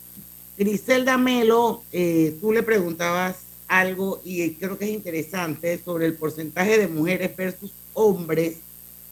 [0.58, 3.38] Griselda Melo, eh, tú le preguntabas
[3.68, 8.58] algo y creo que es interesante sobre el porcentaje de mujeres versus hombres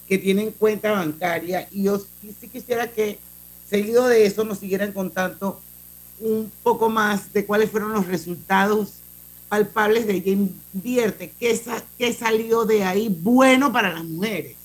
[0.08, 3.18] que tienen cuenta bancaria y yo sí quisiera que
[3.70, 5.62] seguido de eso nos siguieran contando
[6.20, 8.94] un poco más de cuáles fueron los resultados
[9.50, 11.60] palpables de ella invierte, qué,
[11.98, 14.56] qué salió de ahí bueno para las mujeres.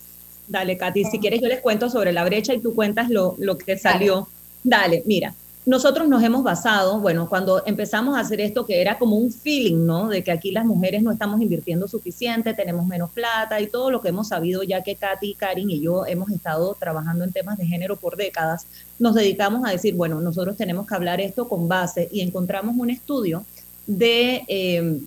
[0.47, 3.59] Dale, Katy, si quieres yo les cuento sobre la brecha y tú cuentas lo, lo
[3.59, 4.29] que salió.
[4.63, 5.35] Dale, mira,
[5.67, 9.85] nosotros nos hemos basado, bueno, cuando empezamos a hacer esto, que era como un feeling,
[9.85, 10.09] ¿no?
[10.09, 14.01] De que aquí las mujeres no estamos invirtiendo suficiente, tenemos menos plata y todo lo
[14.01, 17.67] que hemos sabido, ya que Katy, Karin y yo hemos estado trabajando en temas de
[17.67, 18.69] género por décadas,
[19.01, 22.91] nos dedicamos a decir, bueno, nosotros tenemos que hablar esto con base y encontramos un
[22.91, 23.45] estudio
[23.89, 25.01] de, eh,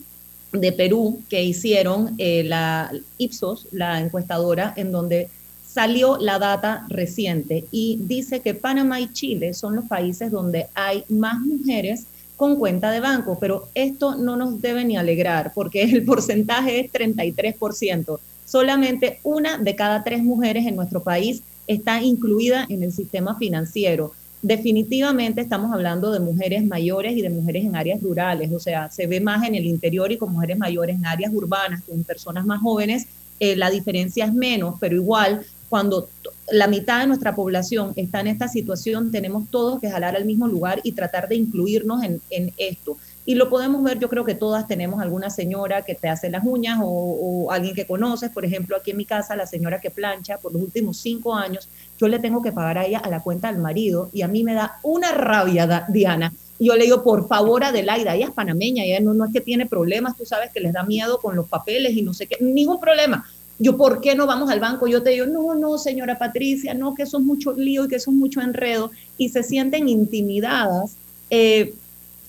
[0.52, 5.30] de Perú que hicieron eh, la Ipsos, la encuestadora, en donde
[5.72, 11.04] salió la data reciente y dice que Panamá y Chile son los países donde hay
[11.10, 12.06] más mujeres
[12.36, 16.92] con cuenta de banco, pero esto no nos debe ni alegrar porque el porcentaje es
[16.92, 18.20] 33%.
[18.46, 24.14] Solamente una de cada tres mujeres en nuestro país está incluida en el sistema financiero.
[24.42, 29.06] Definitivamente estamos hablando de mujeres mayores y de mujeres en áreas rurales, o sea, se
[29.06, 32.62] ve más en el interior y con mujeres mayores en áreas urbanas, con personas más
[32.62, 33.06] jóvenes,
[33.40, 36.10] eh, la diferencia es menos, pero igual cuando
[36.52, 40.48] la mitad de nuestra población está en esta situación, tenemos todos que jalar al mismo
[40.48, 42.98] lugar y tratar de incluirnos en, esto.
[43.26, 46.44] Y lo podemos ver, yo creo que todas tenemos alguna señora que te hace las
[46.44, 50.40] uñas o, alguien que conoces, por ejemplo, aquí en mi casa, la señora que plancha
[50.40, 51.68] por los últimos cinco años,
[52.00, 54.44] yo le tengo que pagar a ella a la cuenta del marido y a mí
[54.44, 56.34] me da una rabia, Diana.
[56.62, 59.66] Yo le digo, por favor, Adelaida, ella es panameña, ella no, no es que tiene
[59.66, 62.82] problemas, tú sabes que les da miedo con los papeles y no sé qué, ningún
[62.82, 63.26] problema
[63.60, 64.88] yo, ¿por qué no vamos al banco?
[64.88, 67.98] Yo te digo, no, no, señora Patricia, no, que eso es mucho lío y que
[67.98, 68.90] eso es mucho enredo.
[69.18, 70.96] Y se sienten intimidadas
[71.30, 71.74] eh,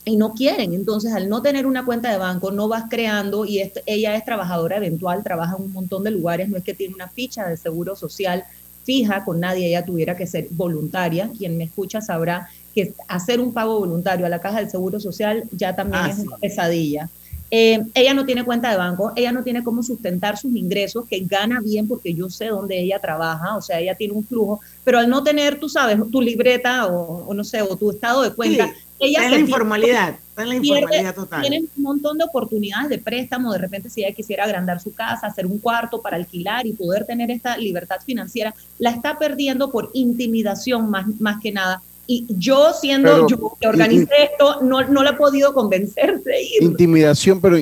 [0.04, 0.74] y no quieren.
[0.74, 4.78] Entonces, al no tener una cuenta de banco, no vas creando y ella es trabajadora
[4.78, 7.94] eventual, trabaja en un montón de lugares, no es que tiene una ficha de seguro
[7.94, 8.44] social
[8.82, 11.30] fija con nadie, ella tuviera que ser voluntaria.
[11.36, 15.44] Quien me escucha sabrá que hacer un pago voluntario a la caja del seguro social
[15.52, 17.08] ya también ah, es una pesadilla.
[17.52, 21.18] Eh, ella no tiene cuenta de banco, ella no tiene cómo sustentar sus ingresos, que
[21.20, 25.00] gana bien porque yo sé dónde ella trabaja, o sea, ella tiene un flujo, pero
[25.00, 28.72] al no tener, tú sabes, tu libreta o, no sé, o tu estado de cuenta,
[29.00, 29.18] ella...
[29.18, 31.40] Está en la informalidad, está en la informalidad total.
[31.40, 35.26] Tiene un montón de oportunidades de préstamo, de repente si ella quisiera agrandar su casa,
[35.26, 39.90] hacer un cuarto para alquilar y poder tener esta libertad financiera, la está perdiendo por
[39.92, 45.10] intimidación más, más que nada y yo siendo yo que organicé esto, no, no le
[45.10, 46.62] he podido convencer de ir.
[46.62, 47.56] Intimidación, pero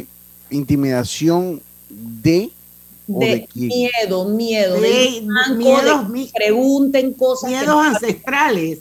[0.50, 2.50] intimidación de...
[3.06, 5.26] De, miedo, miedo, de,
[5.56, 7.48] miedos, pregunten cosas.
[7.48, 8.80] Miedos ancestrales.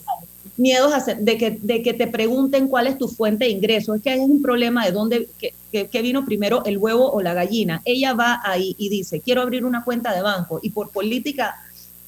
[0.57, 3.93] miedos de que, de que te pregunten cuál es tu fuente de ingreso.
[3.93, 5.29] Es que es un problema de dónde,
[5.71, 7.81] que, vino primero el huevo o la gallina.
[7.85, 11.55] Ella va ahí y dice, quiero abrir una cuenta de banco y por política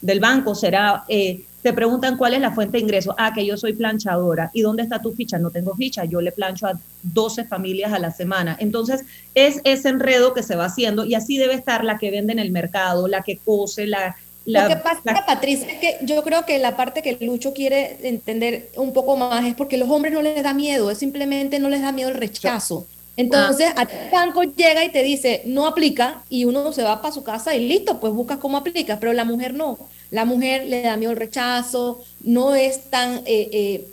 [0.01, 3.13] del banco será, eh, te preguntan cuál es la fuente de ingreso.
[3.17, 4.49] Ah, que yo soy planchadora.
[4.53, 5.37] ¿Y dónde está tu ficha?
[5.37, 6.05] No tengo ficha.
[6.05, 8.55] Yo le plancho a 12 familias a la semana.
[8.59, 9.03] Entonces,
[9.35, 12.39] es ese enredo que se va haciendo y así debe estar la que vende en
[12.39, 16.57] el mercado, la que cose, la lo que pasa, Patricia, es que yo creo que
[16.57, 20.41] la parte que Lucho quiere entender un poco más es porque los hombres no les
[20.41, 22.87] da miedo, es simplemente no les da miedo el rechazo.
[23.17, 23.81] Entonces, ah.
[23.81, 27.55] a banco llega y te dice, no aplica, y uno se va para su casa
[27.55, 29.77] y listo, pues buscas cómo aplica, pero la mujer no.
[30.11, 33.87] La mujer le da miedo el rechazo, no es tan eh, eh,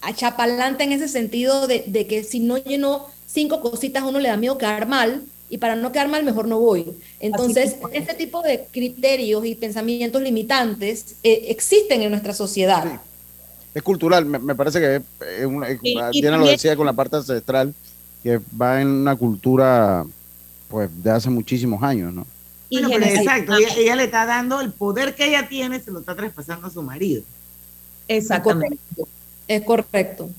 [0.00, 4.36] achapalante en ese sentido de, de que si no llenó cinco cositas, uno le da
[4.36, 6.94] miedo quedar mal, y para no quedar mal mejor no voy.
[7.20, 13.02] Entonces, este tipo de criterios y pensamientos limitantes eh, existen en nuestra sociedad.
[13.74, 15.02] Es cultural, me, parece que
[16.10, 17.74] Diana lo decía con la parte ancestral,
[18.22, 20.04] que va en una cultura
[20.68, 22.26] pues de hace muchísimos años, ¿no?
[22.70, 26.70] exacto, ella, le está dando el poder que ella tiene, se lo está traspasando a
[26.70, 27.22] su marido.
[28.08, 28.78] Exactamente.
[29.46, 30.30] Es correcto.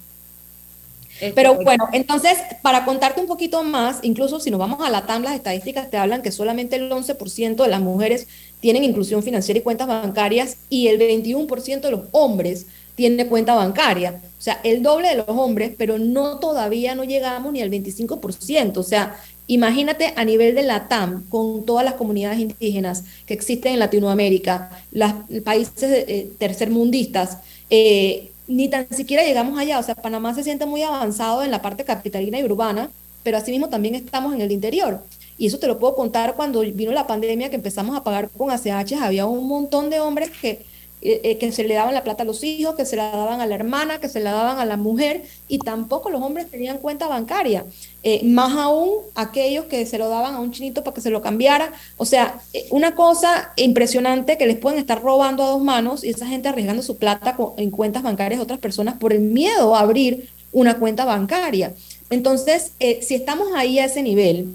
[1.36, 5.22] Pero bueno, entonces, para contarte un poquito más, incluso si nos vamos a la TAM,
[5.22, 8.28] las estadísticas te hablan que solamente el 11% de las mujeres
[8.60, 12.66] tienen inclusión financiera y cuentas bancarias y el 21% de los hombres
[12.96, 14.22] tiene cuenta bancaria.
[14.38, 18.78] O sea, el doble de los hombres, pero no todavía no llegamos ni al 25%.
[18.78, 19.16] O sea,
[19.48, 24.70] imagínate a nivel de la TAM, con todas las comunidades indígenas que existen en Latinoamérica,
[24.92, 25.12] los
[25.44, 27.38] países eh, tercermundistas,
[27.70, 29.80] eh, ni tan siquiera llegamos allá.
[29.80, 32.90] O sea, Panamá se siente muy avanzado en la parte capitalina y urbana,
[33.24, 35.04] pero asimismo también estamos en el interior.
[35.38, 38.52] Y eso te lo puedo contar cuando vino la pandemia que empezamos a pagar con
[38.52, 40.66] ACH, había un montón de hombres que
[41.06, 43.42] eh, eh, que se le daban la plata a los hijos, que se la daban
[43.42, 46.78] a la hermana, que se la daban a la mujer, y tampoco los hombres tenían
[46.78, 47.66] cuenta bancaria.
[48.04, 51.22] Eh, más aún aquellos que se lo daban a un chinito para que se lo
[51.22, 51.74] cambiara.
[51.98, 52.40] O sea,
[52.70, 56.82] una cosa impresionante que les pueden estar robando a dos manos y esa gente arriesgando
[56.82, 61.04] su plata en cuentas bancarias de otras personas por el miedo a abrir una cuenta
[61.04, 61.74] bancaria.
[62.10, 64.54] Entonces, si estamos ahí a ese nivel,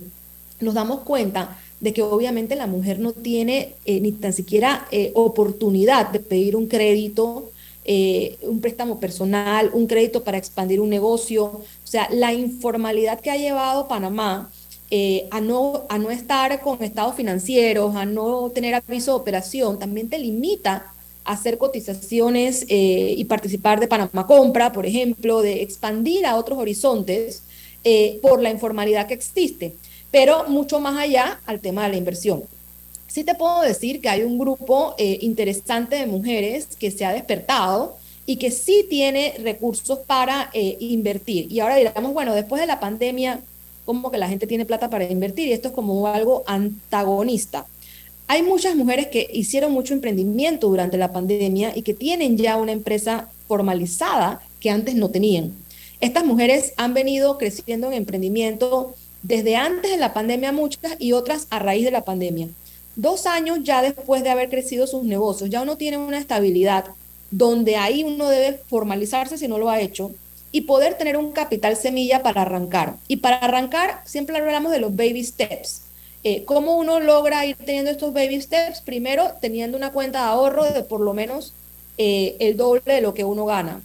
[0.60, 5.12] nos damos cuenta de que obviamente la mujer no tiene eh, ni tan siquiera eh,
[5.14, 7.50] oportunidad de pedir un crédito,
[7.84, 11.44] eh, un préstamo personal, un crédito para expandir un negocio.
[11.44, 14.50] O sea, la informalidad que ha llevado Panamá
[15.30, 20.08] a, no, a no estar con estados financieros, a no tener aviso de operación, también
[20.08, 20.92] te limita
[21.24, 27.42] a hacer cotizaciones y participar de Panamá Compra, por ejemplo, de expandir a otros horizontes
[28.22, 29.74] por la informalidad que existe
[30.10, 32.42] pero mucho más allá al tema de la inversión.
[33.06, 37.12] Sí te puedo decir que hay un grupo eh, interesante de mujeres que se ha
[37.12, 37.96] despertado
[38.26, 41.50] y que sí tiene recursos para eh, invertir.
[41.50, 43.40] Y ahora diremos, bueno, después de la pandemia,
[43.86, 45.48] ¿cómo que la gente tiene plata para invertir?
[45.48, 47.64] Y esto es como algo antagonista.
[48.26, 52.72] Hay muchas mujeres que hicieron mucho emprendimiento durante la pandemia y que tienen ya una
[52.72, 55.54] empresa formalizada que antes no tenían.
[56.00, 58.94] Estas mujeres han venido creciendo en emprendimiento
[59.28, 62.48] desde antes de la pandemia muchas y otras a raíz de la pandemia.
[62.96, 66.86] Dos años ya después de haber crecido sus negocios, ya uno tiene una estabilidad
[67.30, 70.12] donde ahí uno debe formalizarse si no lo ha hecho
[70.50, 72.96] y poder tener un capital semilla para arrancar.
[73.06, 75.82] Y para arrancar siempre hablamos de los baby steps.
[76.24, 78.80] Eh, ¿Cómo uno logra ir teniendo estos baby steps?
[78.80, 81.52] Primero, teniendo una cuenta de ahorro de por lo menos
[81.98, 83.82] eh, el doble de lo que uno gana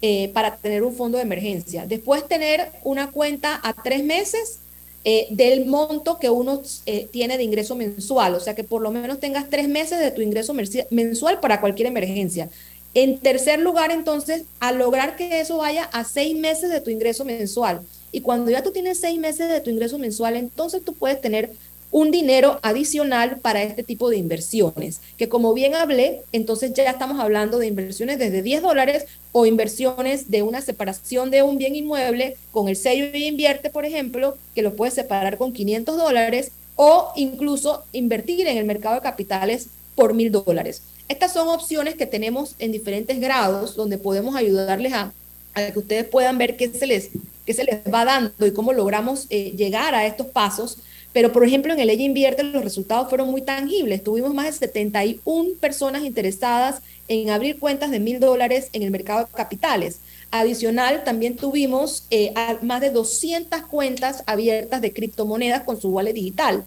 [0.00, 1.84] eh, para tener un fondo de emergencia.
[1.86, 4.60] Después, tener una cuenta a tres meses
[5.08, 8.90] eh, del monto que uno eh, tiene de ingreso mensual, o sea que por lo
[8.90, 10.52] menos tengas tres meses de tu ingreso
[10.90, 12.50] mensual para cualquier emergencia.
[12.92, 17.24] En tercer lugar, entonces, a lograr que eso vaya a seis meses de tu ingreso
[17.24, 17.82] mensual.
[18.10, 21.52] Y cuando ya tú tienes seis meses de tu ingreso mensual, entonces tú puedes tener
[21.90, 27.20] un dinero adicional para este tipo de inversiones, que como bien hablé, entonces ya estamos
[27.20, 32.36] hablando de inversiones desde 10 dólares o inversiones de una separación de un bien inmueble
[32.52, 37.12] con el sello y invierte, por ejemplo, que lo puedes separar con 500 dólares o
[37.16, 40.82] incluso invertir en el mercado de capitales por mil dólares.
[41.08, 45.12] Estas son opciones que tenemos en diferentes grados donde podemos ayudarles a,
[45.54, 47.10] que ustedes puedan ver qué se les,
[47.46, 50.78] qué se les va dando y cómo logramos eh, llegar a estos pasos
[51.16, 54.04] pero, por ejemplo, en el Ella Invierte los resultados fueron muy tangibles.
[54.04, 59.20] Tuvimos más de 71 personas interesadas en abrir cuentas de mil dólares en el mercado
[59.20, 60.00] de capitales.
[60.30, 66.66] Adicional, también tuvimos eh, más de 200 cuentas abiertas de criptomonedas con su wallet digital.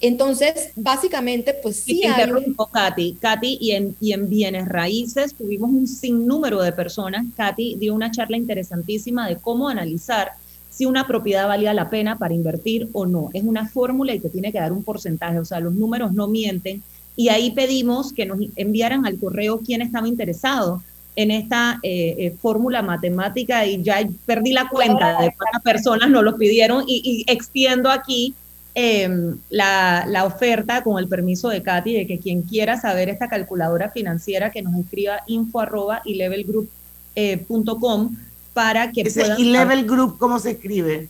[0.00, 1.96] Entonces, básicamente, pues sí.
[1.96, 3.18] Y te interrumpo, Katy.
[3.20, 7.26] Katy, y en, y en bienes raíces tuvimos un sinnúmero de personas.
[7.36, 10.34] Katy dio una charla interesantísima de cómo analizar
[10.78, 13.30] si una propiedad valía la pena para invertir o no.
[13.32, 16.28] Es una fórmula y te tiene que dar un porcentaje, o sea, los números no
[16.28, 16.82] mienten.
[17.16, 20.82] Y ahí pedimos que nos enviaran al correo quién estaba interesado
[21.16, 26.22] en esta eh, eh, fórmula matemática y ya perdí la cuenta de cuántas personas nos
[26.22, 28.34] lo pidieron y, y extiendo aquí
[28.80, 33.26] Em, la, la, oferta con el permiso de Katy de que quien quiera saber esta
[33.26, 36.68] calculadora financiera que nos escriba info arroba y levelgroup.com
[37.16, 38.27] eh,
[38.58, 39.38] para que Ese puedan...
[39.40, 41.06] ¿Y level group cómo se escribe?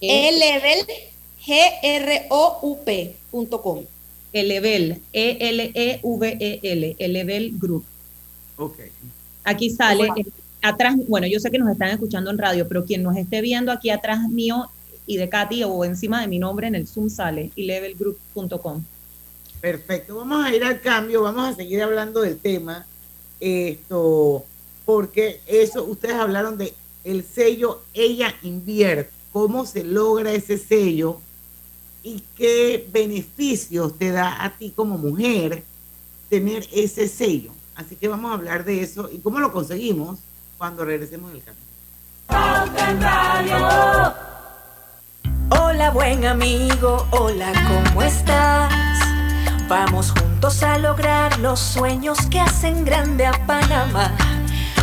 [0.00, 0.84] E-level,
[1.46, 3.04] G-R-O-U-P.com.
[4.32, 7.84] E-level, E-L-E-V-E-L, E-level group.
[8.56, 8.80] Ok.
[9.44, 10.08] Aquí sale,
[10.60, 13.70] atrás, bueno, yo sé que nos están escuchando en radio, pero quien nos esté viendo
[13.70, 14.68] aquí atrás mío
[15.06, 18.82] y de Katy o encima de mi nombre en el Zoom sale y levelgroup.com.
[19.60, 22.84] Perfecto, vamos a ir al cambio, vamos a seguir hablando del tema,
[23.38, 24.44] esto,
[24.84, 26.74] porque eso, ustedes hablaron de
[27.04, 31.20] el sello Ella Invierte, cómo se logra ese sello
[32.02, 35.62] y qué beneficios te da a ti como mujer
[36.28, 37.52] tener ese sello.
[37.74, 40.18] Así que vamos a hablar de eso y cómo lo conseguimos
[40.56, 41.64] cuando regresemos del cambio.
[45.50, 47.52] Hola buen amigo, hola,
[47.86, 48.72] ¿cómo estás?
[49.68, 54.37] Vamos juntos a lograr los sueños que hacen grande a Panamá.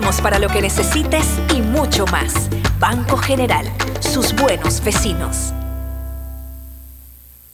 [0.00, 1.24] para lo que necesites
[1.54, 2.50] y mucho más.
[2.80, 3.64] Banco General,
[4.00, 5.52] sus buenos vecinos.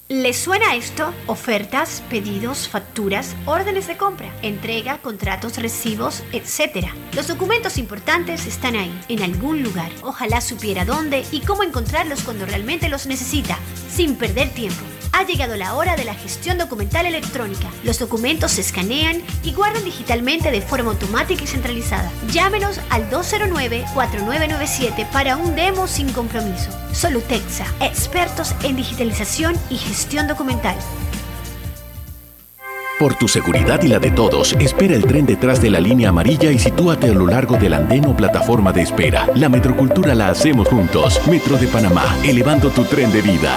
[0.09, 1.13] ¿Les suena esto?
[1.27, 6.87] Ofertas, pedidos, facturas, órdenes de compra, entrega, contratos, recibos, etc.
[7.13, 9.93] Los documentos importantes están ahí, en algún lugar.
[10.03, 13.59] Ojalá supiera dónde y cómo encontrarlos cuando realmente los necesita,
[13.91, 14.83] sin perder tiempo.
[15.13, 17.69] Ha llegado la hora de la gestión documental electrónica.
[17.85, 22.11] Los documentos se escanean y guardan digitalmente de forma automática y centralizada.
[22.31, 26.71] Llámenos al 209-4997 para un demo sin compromiso.
[26.93, 30.77] Solutexa, expertos en digitalización y gestión documental.
[33.01, 36.51] Por tu seguridad y la de todos, espera el tren detrás de la línea amarilla
[36.51, 39.27] y sitúate a lo largo del andén o plataforma de espera.
[39.37, 41.19] La metrocultura la hacemos juntos.
[41.27, 43.57] Metro de Panamá, elevando tu tren de vida.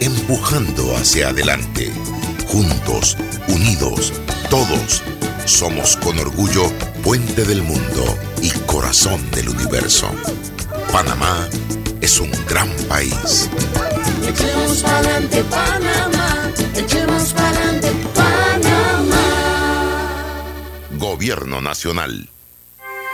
[0.00, 1.92] empujando hacia adelante.
[2.46, 3.16] Juntos,
[3.48, 4.12] unidos,
[4.50, 5.02] todos,
[5.44, 6.70] somos con orgullo
[7.02, 10.08] puente del mundo y corazón del universo.
[10.92, 11.48] Panamá
[12.00, 13.48] es un gran país.
[14.26, 19.22] Echemos pa'lante Panamá, echemos pa'lante Panamá.
[20.98, 22.31] Gobierno Nacional.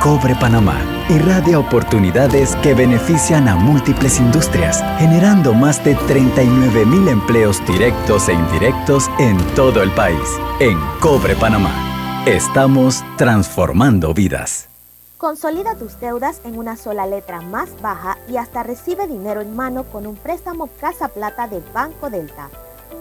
[0.00, 0.78] Cobre Panamá
[1.08, 8.34] irradia oportunidades que benefician a múltiples industrias, generando más de 39 mil empleos directos e
[8.34, 10.38] indirectos en todo el país.
[10.60, 14.68] En Cobre Panamá, estamos transformando vidas.
[15.16, 19.84] Consolida tus deudas en una sola letra más baja y hasta recibe dinero en mano
[19.84, 22.50] con un préstamo Casa Plata de Banco Delta.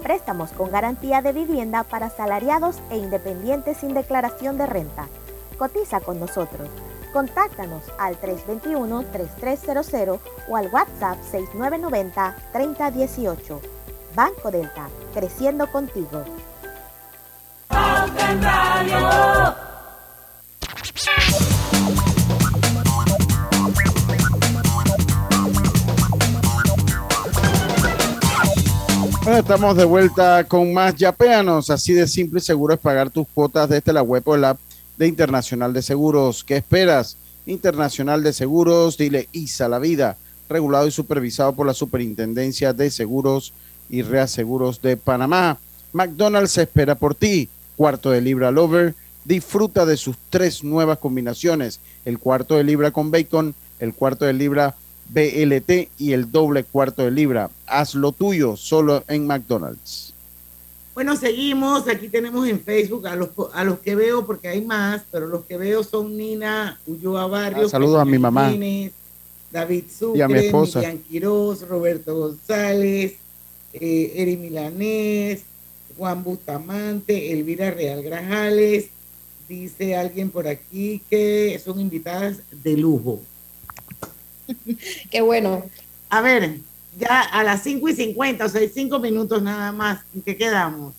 [0.02, 5.08] Préstamos con garantía de vivienda para salariados e independientes sin declaración de renta.
[5.58, 6.68] Cotiza con nosotros.
[7.14, 13.62] Contáctanos al 321-3300 o al WhatsApp 6990-3018.
[14.14, 16.26] Banco Delta, creciendo contigo.
[29.24, 31.70] Bueno, estamos de vuelta con más Yapeanos.
[31.70, 34.58] Así de simple y seguro es pagar tus cuotas desde la web o el app
[34.98, 36.43] de Internacional de Seguros.
[36.43, 37.18] ¿Qué esperas?
[37.46, 40.18] Internacional de Seguros, dile ISA la vida,
[40.50, 43.54] regulado y supervisado por la Superintendencia de Seguros
[43.89, 45.60] y Reaseguros de Panamá.
[45.93, 47.50] McDonald's espera por ti.
[47.76, 48.96] Cuarto de libra Lover.
[49.26, 54.34] Disfruta de sus tres nuevas combinaciones: el cuarto de libra con bacon, el cuarto de
[54.34, 54.76] libra
[55.10, 57.52] BLT y el doble cuarto de libra.
[57.68, 60.14] Haz lo tuyo solo en McDonald's.
[60.96, 61.89] Bueno, seguimos.
[61.89, 65.43] Aquí tenemos en Facebook a los, a los que veo, porque hay más, pero los
[65.43, 67.66] que veo son Nina Ulloa Barrios.
[67.66, 68.50] Ah, saludos a mi mamá.
[69.52, 70.80] David Sucre, Y a mi esposa.
[70.80, 73.16] Miriam Quiroz, Roberto González,
[73.74, 75.43] eh, Eri Milanés,
[75.98, 78.88] Juan Bustamante, Elvira Real Grajales.
[79.50, 83.20] Dice alguien por aquí que son invitadas de lujo.
[85.12, 85.66] Qué bueno.
[86.10, 86.60] A ver,
[86.98, 90.00] ya a las 5 y 50, o sea, hay 5 minutos nada más.
[90.16, 90.93] ¿En qué quedamos?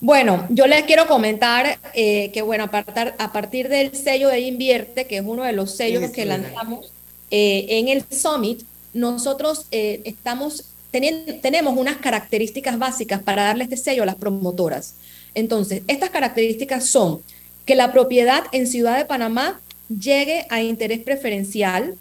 [0.00, 4.40] Bueno, yo les quiero comentar eh, que, bueno, a, partar- a partir del sello de
[4.40, 6.92] Invierte, que es uno de los sellos que lanzamos
[7.30, 8.62] eh, en el Summit,
[8.92, 14.94] nosotros eh, estamos teni- tenemos unas características básicas para darle este sello a las promotoras.
[15.34, 17.22] Entonces, estas características son
[17.64, 21.94] que la propiedad en Ciudad de Panamá llegue a interés preferencial,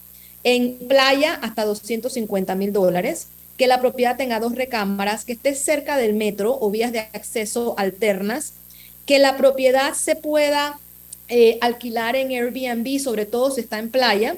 [0.44, 3.28] en playa hasta 250 mil dólares,
[3.58, 7.76] que la propiedad tenga dos recámaras, que esté cerca del metro o vías de acceso
[7.78, 8.54] alternas,
[9.06, 10.80] que la propiedad se pueda
[11.30, 14.36] eh, alquilar en Airbnb, sobre todo si está en playa,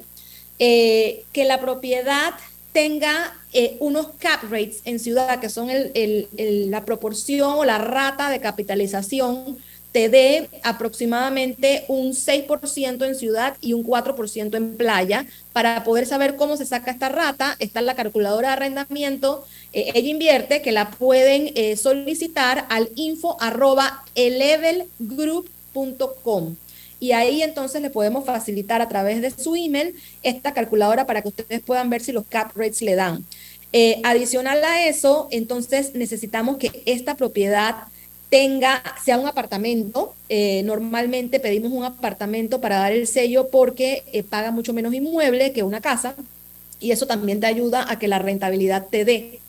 [0.59, 2.33] eh, que la propiedad
[2.71, 8.41] tenga eh, unos cap rates en ciudad, que son la proporción o la rata de
[8.41, 9.57] capitalización,
[9.95, 15.25] te dé aproximadamente un 6% en ciudad y un 4% en playa.
[15.53, 19.45] Para poder saber cómo se saca esta rata, está en la calculadora de arrendamiento.
[19.71, 24.03] eh, ella invierte, que la pueden eh, solicitar al info arroba
[26.99, 31.29] y ahí entonces le podemos facilitar a través de su email esta calculadora para que
[31.29, 33.23] ustedes puedan ver si los cap rates le dan.
[33.71, 37.87] Eh, adicional a eso, entonces necesitamos que esta propiedad
[38.35, 40.13] tenga, sea un apartamento.
[40.27, 45.53] Eh, normalmente pedimos un apartamento para dar el sello porque eh, paga mucho menos inmueble
[45.53, 46.15] que una casa
[46.81, 49.39] y eso también te ayuda a que la rentabilidad te dé.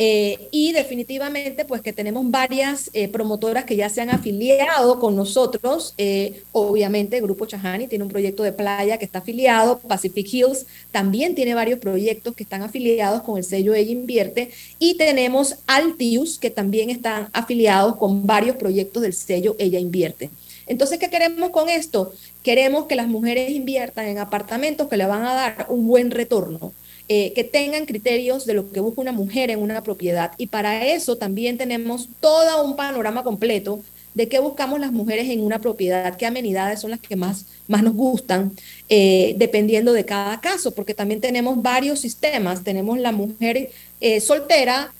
[0.00, 5.16] Eh, y definitivamente, pues que tenemos varias eh, promotoras que ya se han afiliado con
[5.16, 5.92] nosotros.
[5.98, 9.80] Eh, obviamente, Grupo Chahani tiene un proyecto de playa que está afiliado.
[9.80, 14.52] Pacific Hills también tiene varios proyectos que están afiliados con el sello Ella Invierte.
[14.78, 20.30] Y tenemos Altius, que también están afiliados con varios proyectos del sello Ella Invierte.
[20.68, 22.12] Entonces, ¿qué queremos con esto?
[22.44, 26.72] Queremos que las mujeres inviertan en apartamentos que le van a dar un buen retorno
[27.08, 30.32] eh, que tengan criterios de lo que busca una mujer en una propiedad.
[30.38, 33.80] Y para eso también tenemos todo un panorama completo
[34.14, 37.82] de qué buscamos las mujeres en una propiedad, qué amenidades son las que más, más
[37.82, 38.52] nos gustan,
[38.88, 42.64] eh, dependiendo de cada caso, porque también tenemos varios sistemas.
[42.64, 44.92] Tenemos la mujer eh, soltera,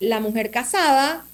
[0.00, 1.24] la mujer casada,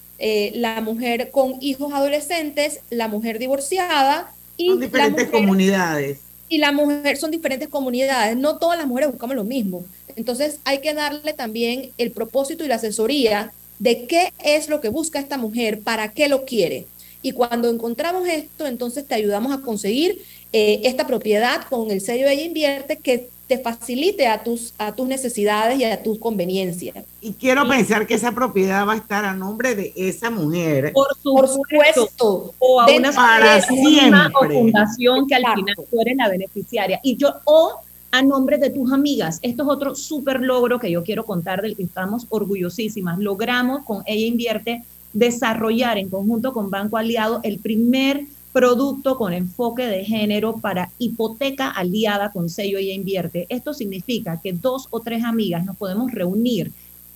[0.55, 6.19] la mujer con hijos adolescentes, la mujer divorciada y Son la diferentes mujer- comunidades.
[6.49, 9.85] y la mujer son diferentes comunidades, no todas las mujeres buscamos lo mismo.
[10.17, 14.89] Entonces hay que darle también el propósito y la asesoría de qué es lo que
[14.89, 16.87] busca esta mujer, para qué lo quiere.
[17.23, 22.29] Y cuando encontramos esto, entonces te ayudamos a conseguir eh, esta propiedad con el sello
[22.29, 27.05] Ella Invierte que te facilite a tus, a tus necesidades y a tus conveniencias.
[27.21, 30.93] Y quiero pensar que esa propiedad va a estar a nombre de esa mujer.
[30.95, 32.55] Por supuesto.
[32.59, 35.61] O a De- una para o fundación que al Exacto.
[35.61, 37.01] final tú eres la beneficiaria.
[37.03, 37.81] Y yo, o
[38.15, 39.41] a nombre de tus amigas.
[39.43, 43.19] Esto es otro súper logro que yo quiero contar del que estamos orgullosísimas.
[43.19, 49.89] Logramos con Ella Invierte desarrollar en conjunto con Banco Aliado el primer producto con enfoque
[49.89, 53.47] de género para hipoteca aliada con sello Ella Invierte.
[53.49, 56.71] Esto significa que dos o tres amigas nos podemos reunir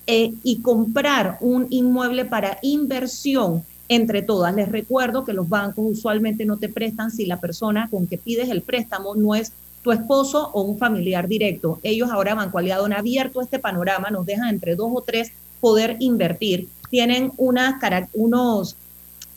[0.09, 4.53] eh, y comprar un inmueble para inversión entre todas.
[4.53, 8.49] Les recuerdo que los bancos usualmente no te prestan si la persona con que pides
[8.49, 9.53] el préstamo no es
[9.89, 11.79] tu esposo o un familiar directo.
[11.83, 15.33] Ellos ahora, Banco Aliado, han abierto este panorama, nos dejan entre dos o tres
[15.63, 16.69] poder invertir.
[16.91, 17.77] Tienen unas,
[18.13, 18.77] unos,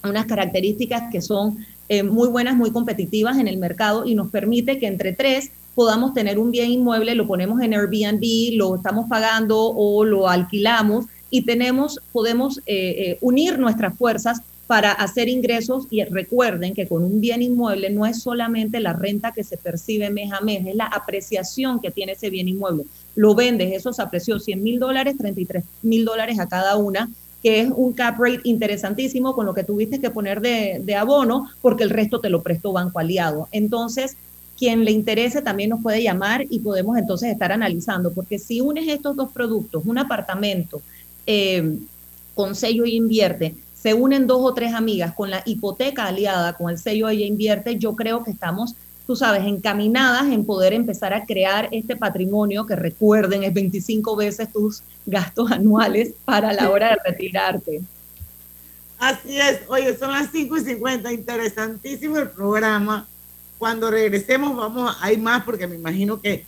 [0.03, 4.77] unas características que son eh, muy buenas, muy competitivas en el mercado y nos permite
[4.77, 9.57] que entre tres podamos tener un bien inmueble, lo ponemos en Airbnb, lo estamos pagando
[9.57, 14.41] o lo alquilamos y tenemos, podemos eh, eh, unir nuestras fuerzas
[14.71, 19.33] para hacer ingresos y recuerden que con un bien inmueble no es solamente la renta
[19.33, 22.85] que se percibe mes a mes, es la apreciación que tiene ese bien inmueble.
[23.15, 27.09] Lo vendes, eso se apreció 100 mil dólares, 33 mil dólares a cada una,
[27.43, 31.49] que es un cap rate interesantísimo con lo que tuviste que poner de, de abono
[31.61, 33.49] porque el resto te lo prestó Banco Aliado.
[33.51, 34.15] Entonces,
[34.57, 38.87] quien le interese también nos puede llamar y podemos entonces estar analizando, porque si unes
[38.87, 40.81] estos dos productos, un apartamento
[41.27, 41.77] eh,
[42.33, 46.69] con sello y invierte, se unen dos o tres amigas con la hipoteca aliada con
[46.69, 48.75] el sello Ella Invierte, yo creo que estamos,
[49.07, 54.51] tú sabes, encaminadas en poder empezar a crear este patrimonio que recuerden es 25 veces
[54.51, 57.81] tus gastos anuales para la hora de retirarte.
[58.99, 63.07] Así es, oye, son las 5 y 50, interesantísimo el programa.
[63.57, 66.45] Cuando regresemos vamos, hay más porque me imagino que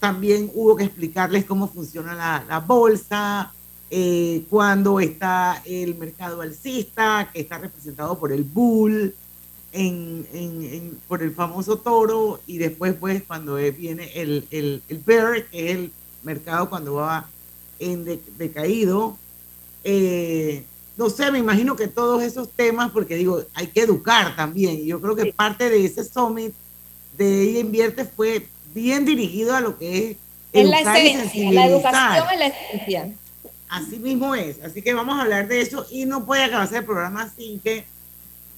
[0.00, 3.52] también hubo que explicarles cómo funciona la, la bolsa,
[3.90, 9.14] eh, cuando está el mercado alcista, que está representado por el bull,
[9.72, 15.46] en, en, por el famoso toro, y después pues cuando viene el, el, el bear,
[15.46, 17.28] que es el mercado cuando va
[17.78, 18.04] en
[18.36, 19.16] decaído.
[19.84, 20.64] Eh,
[20.96, 24.84] no sé, me imagino que todos esos temas, porque digo, hay que educar también.
[24.84, 26.52] Yo creo que parte de ese summit
[27.16, 30.16] de ella invierte fue bien dirigido a lo que es
[30.52, 33.14] es la esencia, la educación la esencia.
[33.70, 34.60] Así mismo es.
[34.62, 37.84] Así que vamos a hablar de eso y no puede acabarse el programa sin que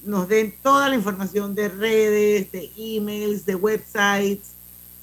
[0.03, 4.49] nos den toda la información de redes, de emails, de websites,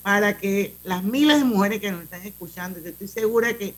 [0.03, 3.75] para que las miles de mujeres que nos están escuchando, estoy segura que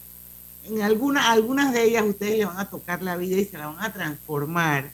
[0.65, 3.67] en alguna, algunas de ellas ustedes le van a tocar la vida y se la
[3.67, 4.91] van a transformar.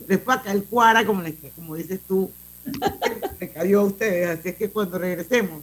[0.00, 1.22] Después acá el cuara, como,
[1.56, 2.30] como dices tú,
[3.40, 4.38] le cayó a ustedes.
[4.38, 5.62] Así es que cuando regresemos,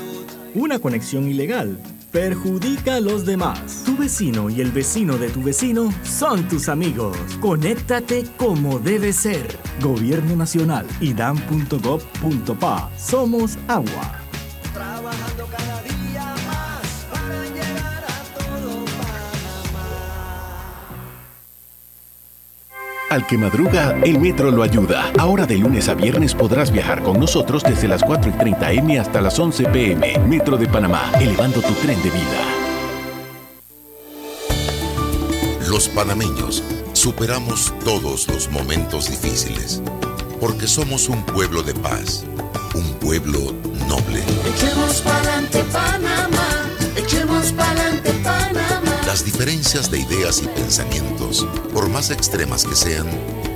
[0.53, 1.77] Una conexión ilegal
[2.11, 3.83] perjudica a los demás.
[3.85, 7.17] Tu vecino y el vecino de tu vecino son tus amigos.
[7.39, 9.47] Conéctate como debe ser.
[9.81, 12.91] Gobierno Nacional y dan.gov.pa.
[12.97, 14.20] Somos agua.
[23.11, 25.11] Al que madruga, el metro lo ayuda.
[25.19, 28.99] Ahora de lunes a viernes podrás viajar con nosotros desde las 4 y 30 M
[28.99, 30.17] hasta las 11 PM.
[30.29, 32.39] Metro de Panamá, elevando tu tren de vida.
[35.67, 39.83] Los panameños superamos todos los momentos difíciles
[40.39, 42.23] porque somos un pueblo de paz,
[42.75, 43.39] un pueblo
[43.89, 44.23] noble.
[44.55, 48.20] Echemos pa'lante Panamá, echemos pa'lante Panamá.
[49.11, 53.07] Las diferencias de ideas y pensamientos, por más extremas que sean,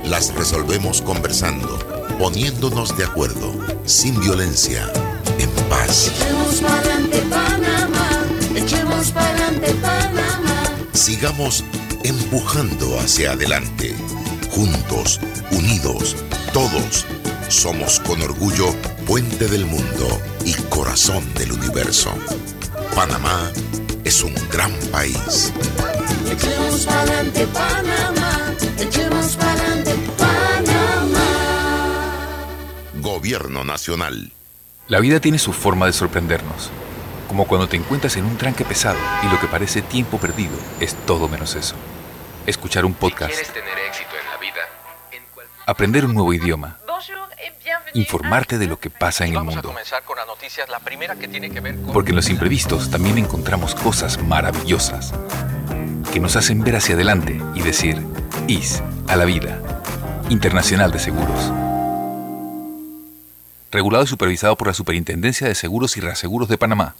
[0.04, 1.78] las resolvemos conversando,
[2.18, 3.54] poniéndonos de acuerdo,
[3.86, 4.92] sin violencia,
[5.38, 6.08] en paz.
[6.08, 10.62] Echemos pa'lante Panamá, echemos pa'lante Panamá.
[10.92, 11.64] Sigamos
[12.04, 13.96] empujando hacia adelante,
[14.50, 15.20] juntos,
[15.52, 16.16] unidos,
[16.52, 17.06] todos.
[17.48, 18.74] Somos con orgullo
[19.06, 22.10] puente del mundo y corazón del universo.
[22.94, 23.50] Panamá
[24.06, 25.52] es un gran país.
[26.30, 31.26] Echemos pa'lante Panamá, echemos pa'lante Panamá.
[32.94, 34.30] Gobierno Nacional.
[34.86, 36.70] La vida tiene su forma de sorprendernos,
[37.26, 40.94] como cuando te encuentras en un tranque pesado y lo que parece tiempo perdido es
[41.04, 41.74] todo menos eso.
[42.46, 44.62] Escuchar un podcast, tener éxito en la vida,
[45.66, 46.78] aprender un nuevo idioma,
[47.96, 49.68] informarte de lo que pasa en el vamos a mundo.
[49.70, 50.68] comenzar con las noticias.
[50.68, 51.92] La primera que tiene que ver con...
[51.92, 55.12] Porque en los imprevistos también encontramos cosas maravillosas.
[56.12, 58.02] que nos hacen ver hacia adelante y decir,
[58.48, 59.60] IS a la vida.
[60.30, 61.52] Internacional de Seguros.
[63.70, 66.94] Regulado y supervisado por la Superintendencia de Seguros y Reaseguros de Panamá.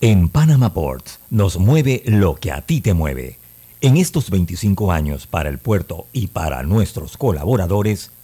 [0.00, 3.38] En Panama Ports nos mueve lo que a ti te mueve.
[3.80, 8.12] En estos 25 años para el puerto y para nuestros colaboradores,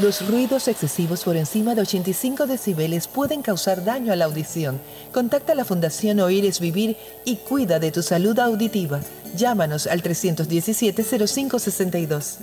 [0.00, 4.80] Los ruidos excesivos por encima de 85 decibeles pueden causar daño a la audición.
[5.12, 6.96] Contacta a la Fundación Oír es Vivir
[7.26, 9.00] y cuida de tu salud auditiva.
[9.36, 12.38] Llámanos al 317-0562.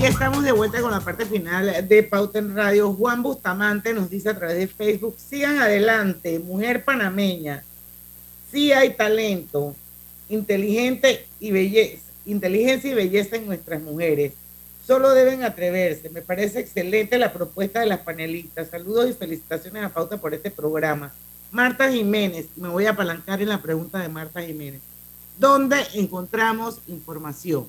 [0.00, 2.94] Y estamos de vuelta con la parte final de Pauta en Radio.
[2.94, 7.62] Juan Bustamante nos dice a través de Facebook, sigan adelante, mujer panameña.
[8.50, 9.76] Sí hay talento,
[10.30, 14.32] inteligente y belleza, inteligencia y belleza en nuestras mujeres.
[14.86, 16.08] Solo deben atreverse.
[16.08, 18.68] Me parece excelente la propuesta de las panelistas.
[18.70, 21.12] Saludos y felicitaciones a Pauta por este programa.
[21.50, 24.80] Marta Jiménez, me voy a apalancar en la pregunta de Marta Jiménez.
[25.38, 27.66] ¿Dónde encontramos información?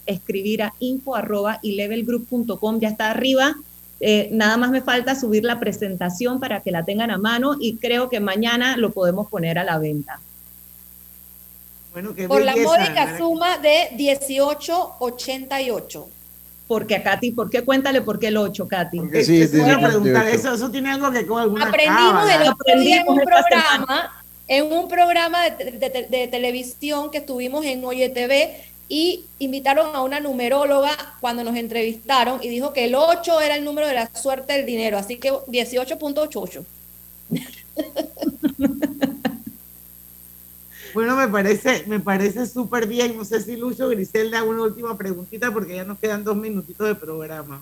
[0.06, 3.56] escribir a info arroba levelgroup.com, ya está arriba.
[4.02, 7.78] Eh, nada más me falta subir la presentación para que la tengan a mano y
[7.78, 10.20] creo que mañana lo podemos poner a la venta.
[11.94, 13.18] Bueno, qué Por la belleza, módica ¿verdad?
[13.20, 16.10] suma de 1888.
[16.68, 18.98] Porque a Katy, ¿por qué cuéntale por qué el 8, Katy?
[18.98, 22.42] Porque sí, te iba a preguntar, eso, eso tiene algo que con alguna Aprendimos el
[22.50, 27.64] otro día en un programa, en un programa de, de- de- de televisión que estuvimos
[27.66, 30.92] en Oye TV y invitaron a una numeróloga
[31.22, 34.66] cuando nos entrevistaron y dijo que el 8 era el número de la suerte del
[34.66, 36.64] dinero, así que 18.88.
[40.94, 43.18] Bueno, me parece, me parece súper bien.
[43.18, 46.96] No sé si Lucho Griselda una última preguntita porque ya nos quedan dos minutitos de
[46.96, 47.62] programa.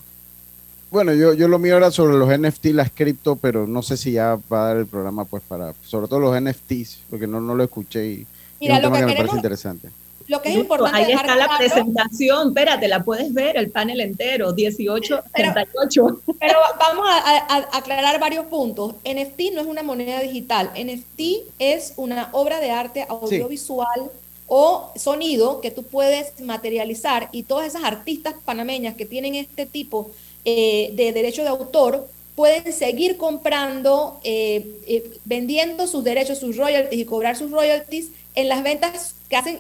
[0.90, 4.12] Bueno, yo, yo lo mío era sobre los NFT, las cripto, pero no sé si
[4.14, 7.56] ya va a dar el programa pues para, sobre todo los NFTs, porque no, no
[7.56, 8.28] lo escuché y,
[8.60, 9.90] Mira, es un lo tema que que me queremos- parece interesante.
[10.32, 14.54] Lo que es importante Ahí está la presentación, espérate, la puedes ver, el panel entero,
[14.54, 16.22] 1888.
[16.40, 18.94] Pero vamos a, a- a aclarar varios puntos.
[19.04, 20.72] NFT no es una moneda digital.
[20.76, 21.22] NFT
[21.60, 24.10] es una obra de arte audiovisual
[24.48, 30.12] o sonido que tú puedes materializar y todas esas artistas panameñas que tienen este tipo
[30.46, 37.02] eh, de derecho de autor pueden seguir comprando, eh, eh, vendiendo sus derechos, sus royalties
[37.02, 39.60] y cobrar sus royalties en las ventas que hacen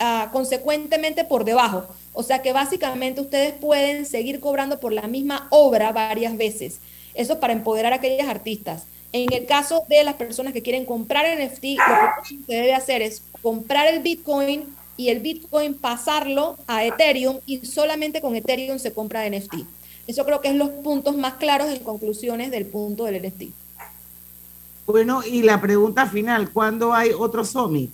[0.00, 1.84] ah, consecuentemente por debajo.
[2.14, 6.78] O sea que básicamente ustedes pueden seguir cobrando por la misma obra varias veces.
[7.12, 8.84] Eso es para empoderar a aquellas artistas.
[9.12, 13.02] En el caso de las personas que quieren comprar NFT, lo que se debe hacer
[13.02, 18.94] es comprar el Bitcoin y el Bitcoin pasarlo a Ethereum y solamente con Ethereum se
[18.94, 19.56] compra NFT.
[20.06, 23.42] Eso creo que es los puntos más claros en conclusiones del punto del NFT.
[24.86, 27.90] Bueno, y la pregunta final, ¿cuándo hay otro summit?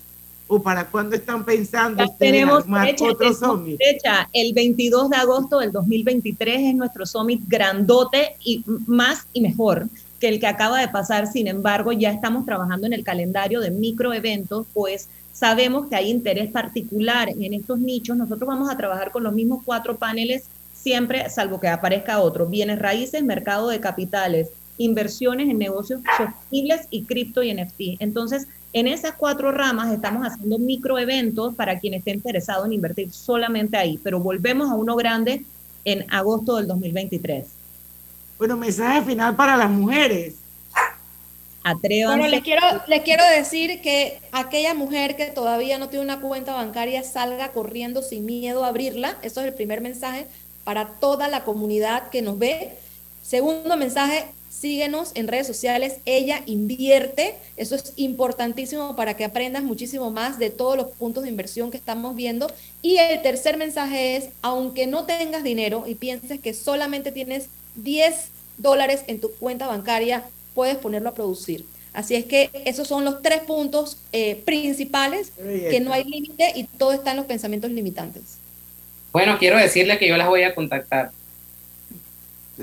[0.49, 3.79] ¿O para cuándo están pensando Ya ustedes tenemos armar fecha, otro summit?
[3.79, 4.29] fecha.
[4.33, 9.89] El 22 de agosto del 2023 es nuestro summit grandote y más y mejor
[10.19, 11.27] que el que acaba de pasar.
[11.27, 16.51] Sin embargo, ya estamos trabajando en el calendario de microeventos, pues sabemos que hay interés
[16.51, 18.17] particular en estos nichos.
[18.17, 20.45] Nosotros vamos a trabajar con los mismos cuatro paneles
[20.75, 22.47] siempre, salvo que aparezca otro.
[22.47, 28.01] Bienes raíces, mercado de capitales, inversiones en negocios sostenibles y cripto y NFT.
[28.01, 33.77] Entonces, en esas cuatro ramas estamos haciendo microeventos para quien esté interesado en invertir solamente
[33.77, 35.45] ahí, pero volvemos a uno grande
[35.85, 37.47] en agosto del 2023.
[38.39, 40.35] Bueno, mensaje final para las mujeres.
[41.65, 42.19] Atrévanse.
[42.19, 46.55] Bueno, les quiero, les quiero decir que aquella mujer que todavía no tiene una cuenta
[46.55, 49.17] bancaria salga corriendo sin miedo a abrirla.
[49.23, 50.27] Eso es el primer mensaje
[50.65, 52.77] para toda la comunidad que nos ve.
[53.23, 55.99] Segundo mensaje, síguenos en redes sociales.
[56.05, 57.35] Ella invierte.
[57.57, 61.77] Eso es importantísimo para que aprendas muchísimo más de todos los puntos de inversión que
[61.77, 62.51] estamos viendo.
[62.83, 68.29] Y el tercer mensaje es, aunque no tengas dinero y pienses que solamente tienes 10
[68.57, 70.25] dólares en tu cuenta bancaria,
[70.55, 71.65] puedes ponerlo a producir.
[71.93, 76.65] Así es que esos son los tres puntos eh, principales, que no hay límite y
[76.65, 78.39] todo está en los pensamientos limitantes.
[79.13, 81.11] Bueno, quiero decirle que yo las voy a contactar.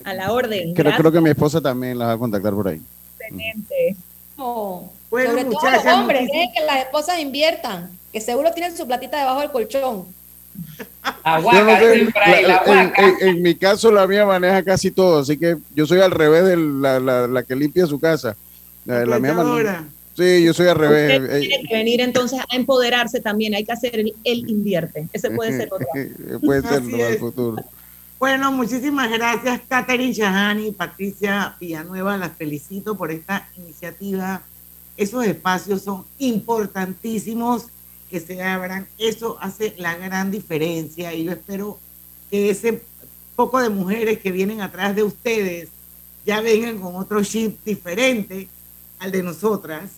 [0.04, 0.74] A la orden.
[0.74, 2.82] Creo, creo que mi esposa también la va a contactar por ahí.
[3.20, 3.96] Excelente.
[4.38, 8.86] No, Bueno, sobre todo los hombres, dejen que las esposas inviertan, que seguro tienen su
[8.86, 10.06] platita debajo del colchón.
[11.26, 12.12] Yo no sé,
[12.48, 16.00] la- en, en- en mi caso, la mía maneja casi todo, así que yo soy
[16.00, 18.36] al revés de la, la- la que limpia su casa.
[18.86, 19.86] La, la mía maneja-
[20.16, 21.20] Sí, yo soy al revés.
[21.22, 23.54] Usted tiene que venir entonces a empoderarse también.
[23.54, 25.08] Hay que hacer el, el invierte.
[25.12, 25.88] Ese puede ser otro.
[26.42, 27.58] Puede ser el futuro.
[28.18, 32.16] Bueno, muchísimas gracias, Catherine Shahani, Patricia Villanueva.
[32.16, 34.42] Las felicito por esta iniciativa.
[34.96, 37.68] Esos espacios son importantísimos
[38.10, 38.88] que se abran.
[38.98, 41.78] Eso hace la gran diferencia y yo espero
[42.32, 42.84] que ese
[43.36, 45.68] poco de mujeres que vienen atrás de ustedes
[46.26, 48.48] ya vengan con otro chip diferente
[49.00, 49.92] al de nosotras.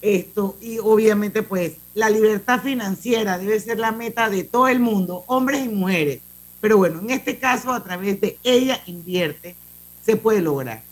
[0.00, 5.24] Esto, y obviamente, pues, la libertad financiera debe ser la meta de todo el mundo,
[5.26, 6.20] hombres y mujeres.
[6.60, 9.56] Pero bueno, en este caso, a través de ella invierte,
[10.04, 10.82] se puede lograr.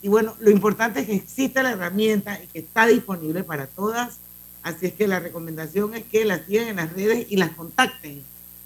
[0.00, 4.18] Y bueno, lo importante es que existe la herramienta y que está disponible para todas.
[4.62, 8.22] Así es que la recomendación es que las sigan en las redes y las contacten,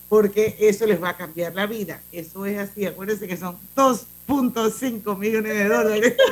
[0.08, 2.00] porque eso les va a cambiar la vida.
[2.12, 2.84] Eso es así.
[2.86, 6.16] Acuérdense que son 2.5 millones de dólares.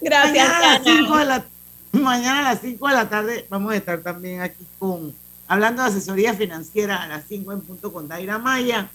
[0.00, 0.84] Gracias, Mañana a, las Ana.
[0.84, 1.44] 5 de la,
[1.92, 5.14] mañana a las 5 de la tarde vamos a estar también aquí con
[5.52, 8.88] hablando de asesoría financiera a las 5 en punto con Daira Maya.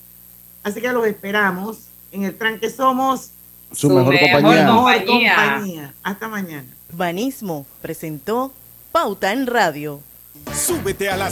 [0.63, 1.77] Así que los esperamos.
[2.11, 3.29] En el tranque somos
[3.71, 4.65] Su mejor compañía.
[4.65, 5.35] mejor compañía.
[5.35, 5.93] compañía.
[6.03, 6.67] Hasta mañana.
[6.93, 8.51] Banismo presentó
[8.91, 10.01] Pauta en Radio.
[10.53, 11.25] Súbete a las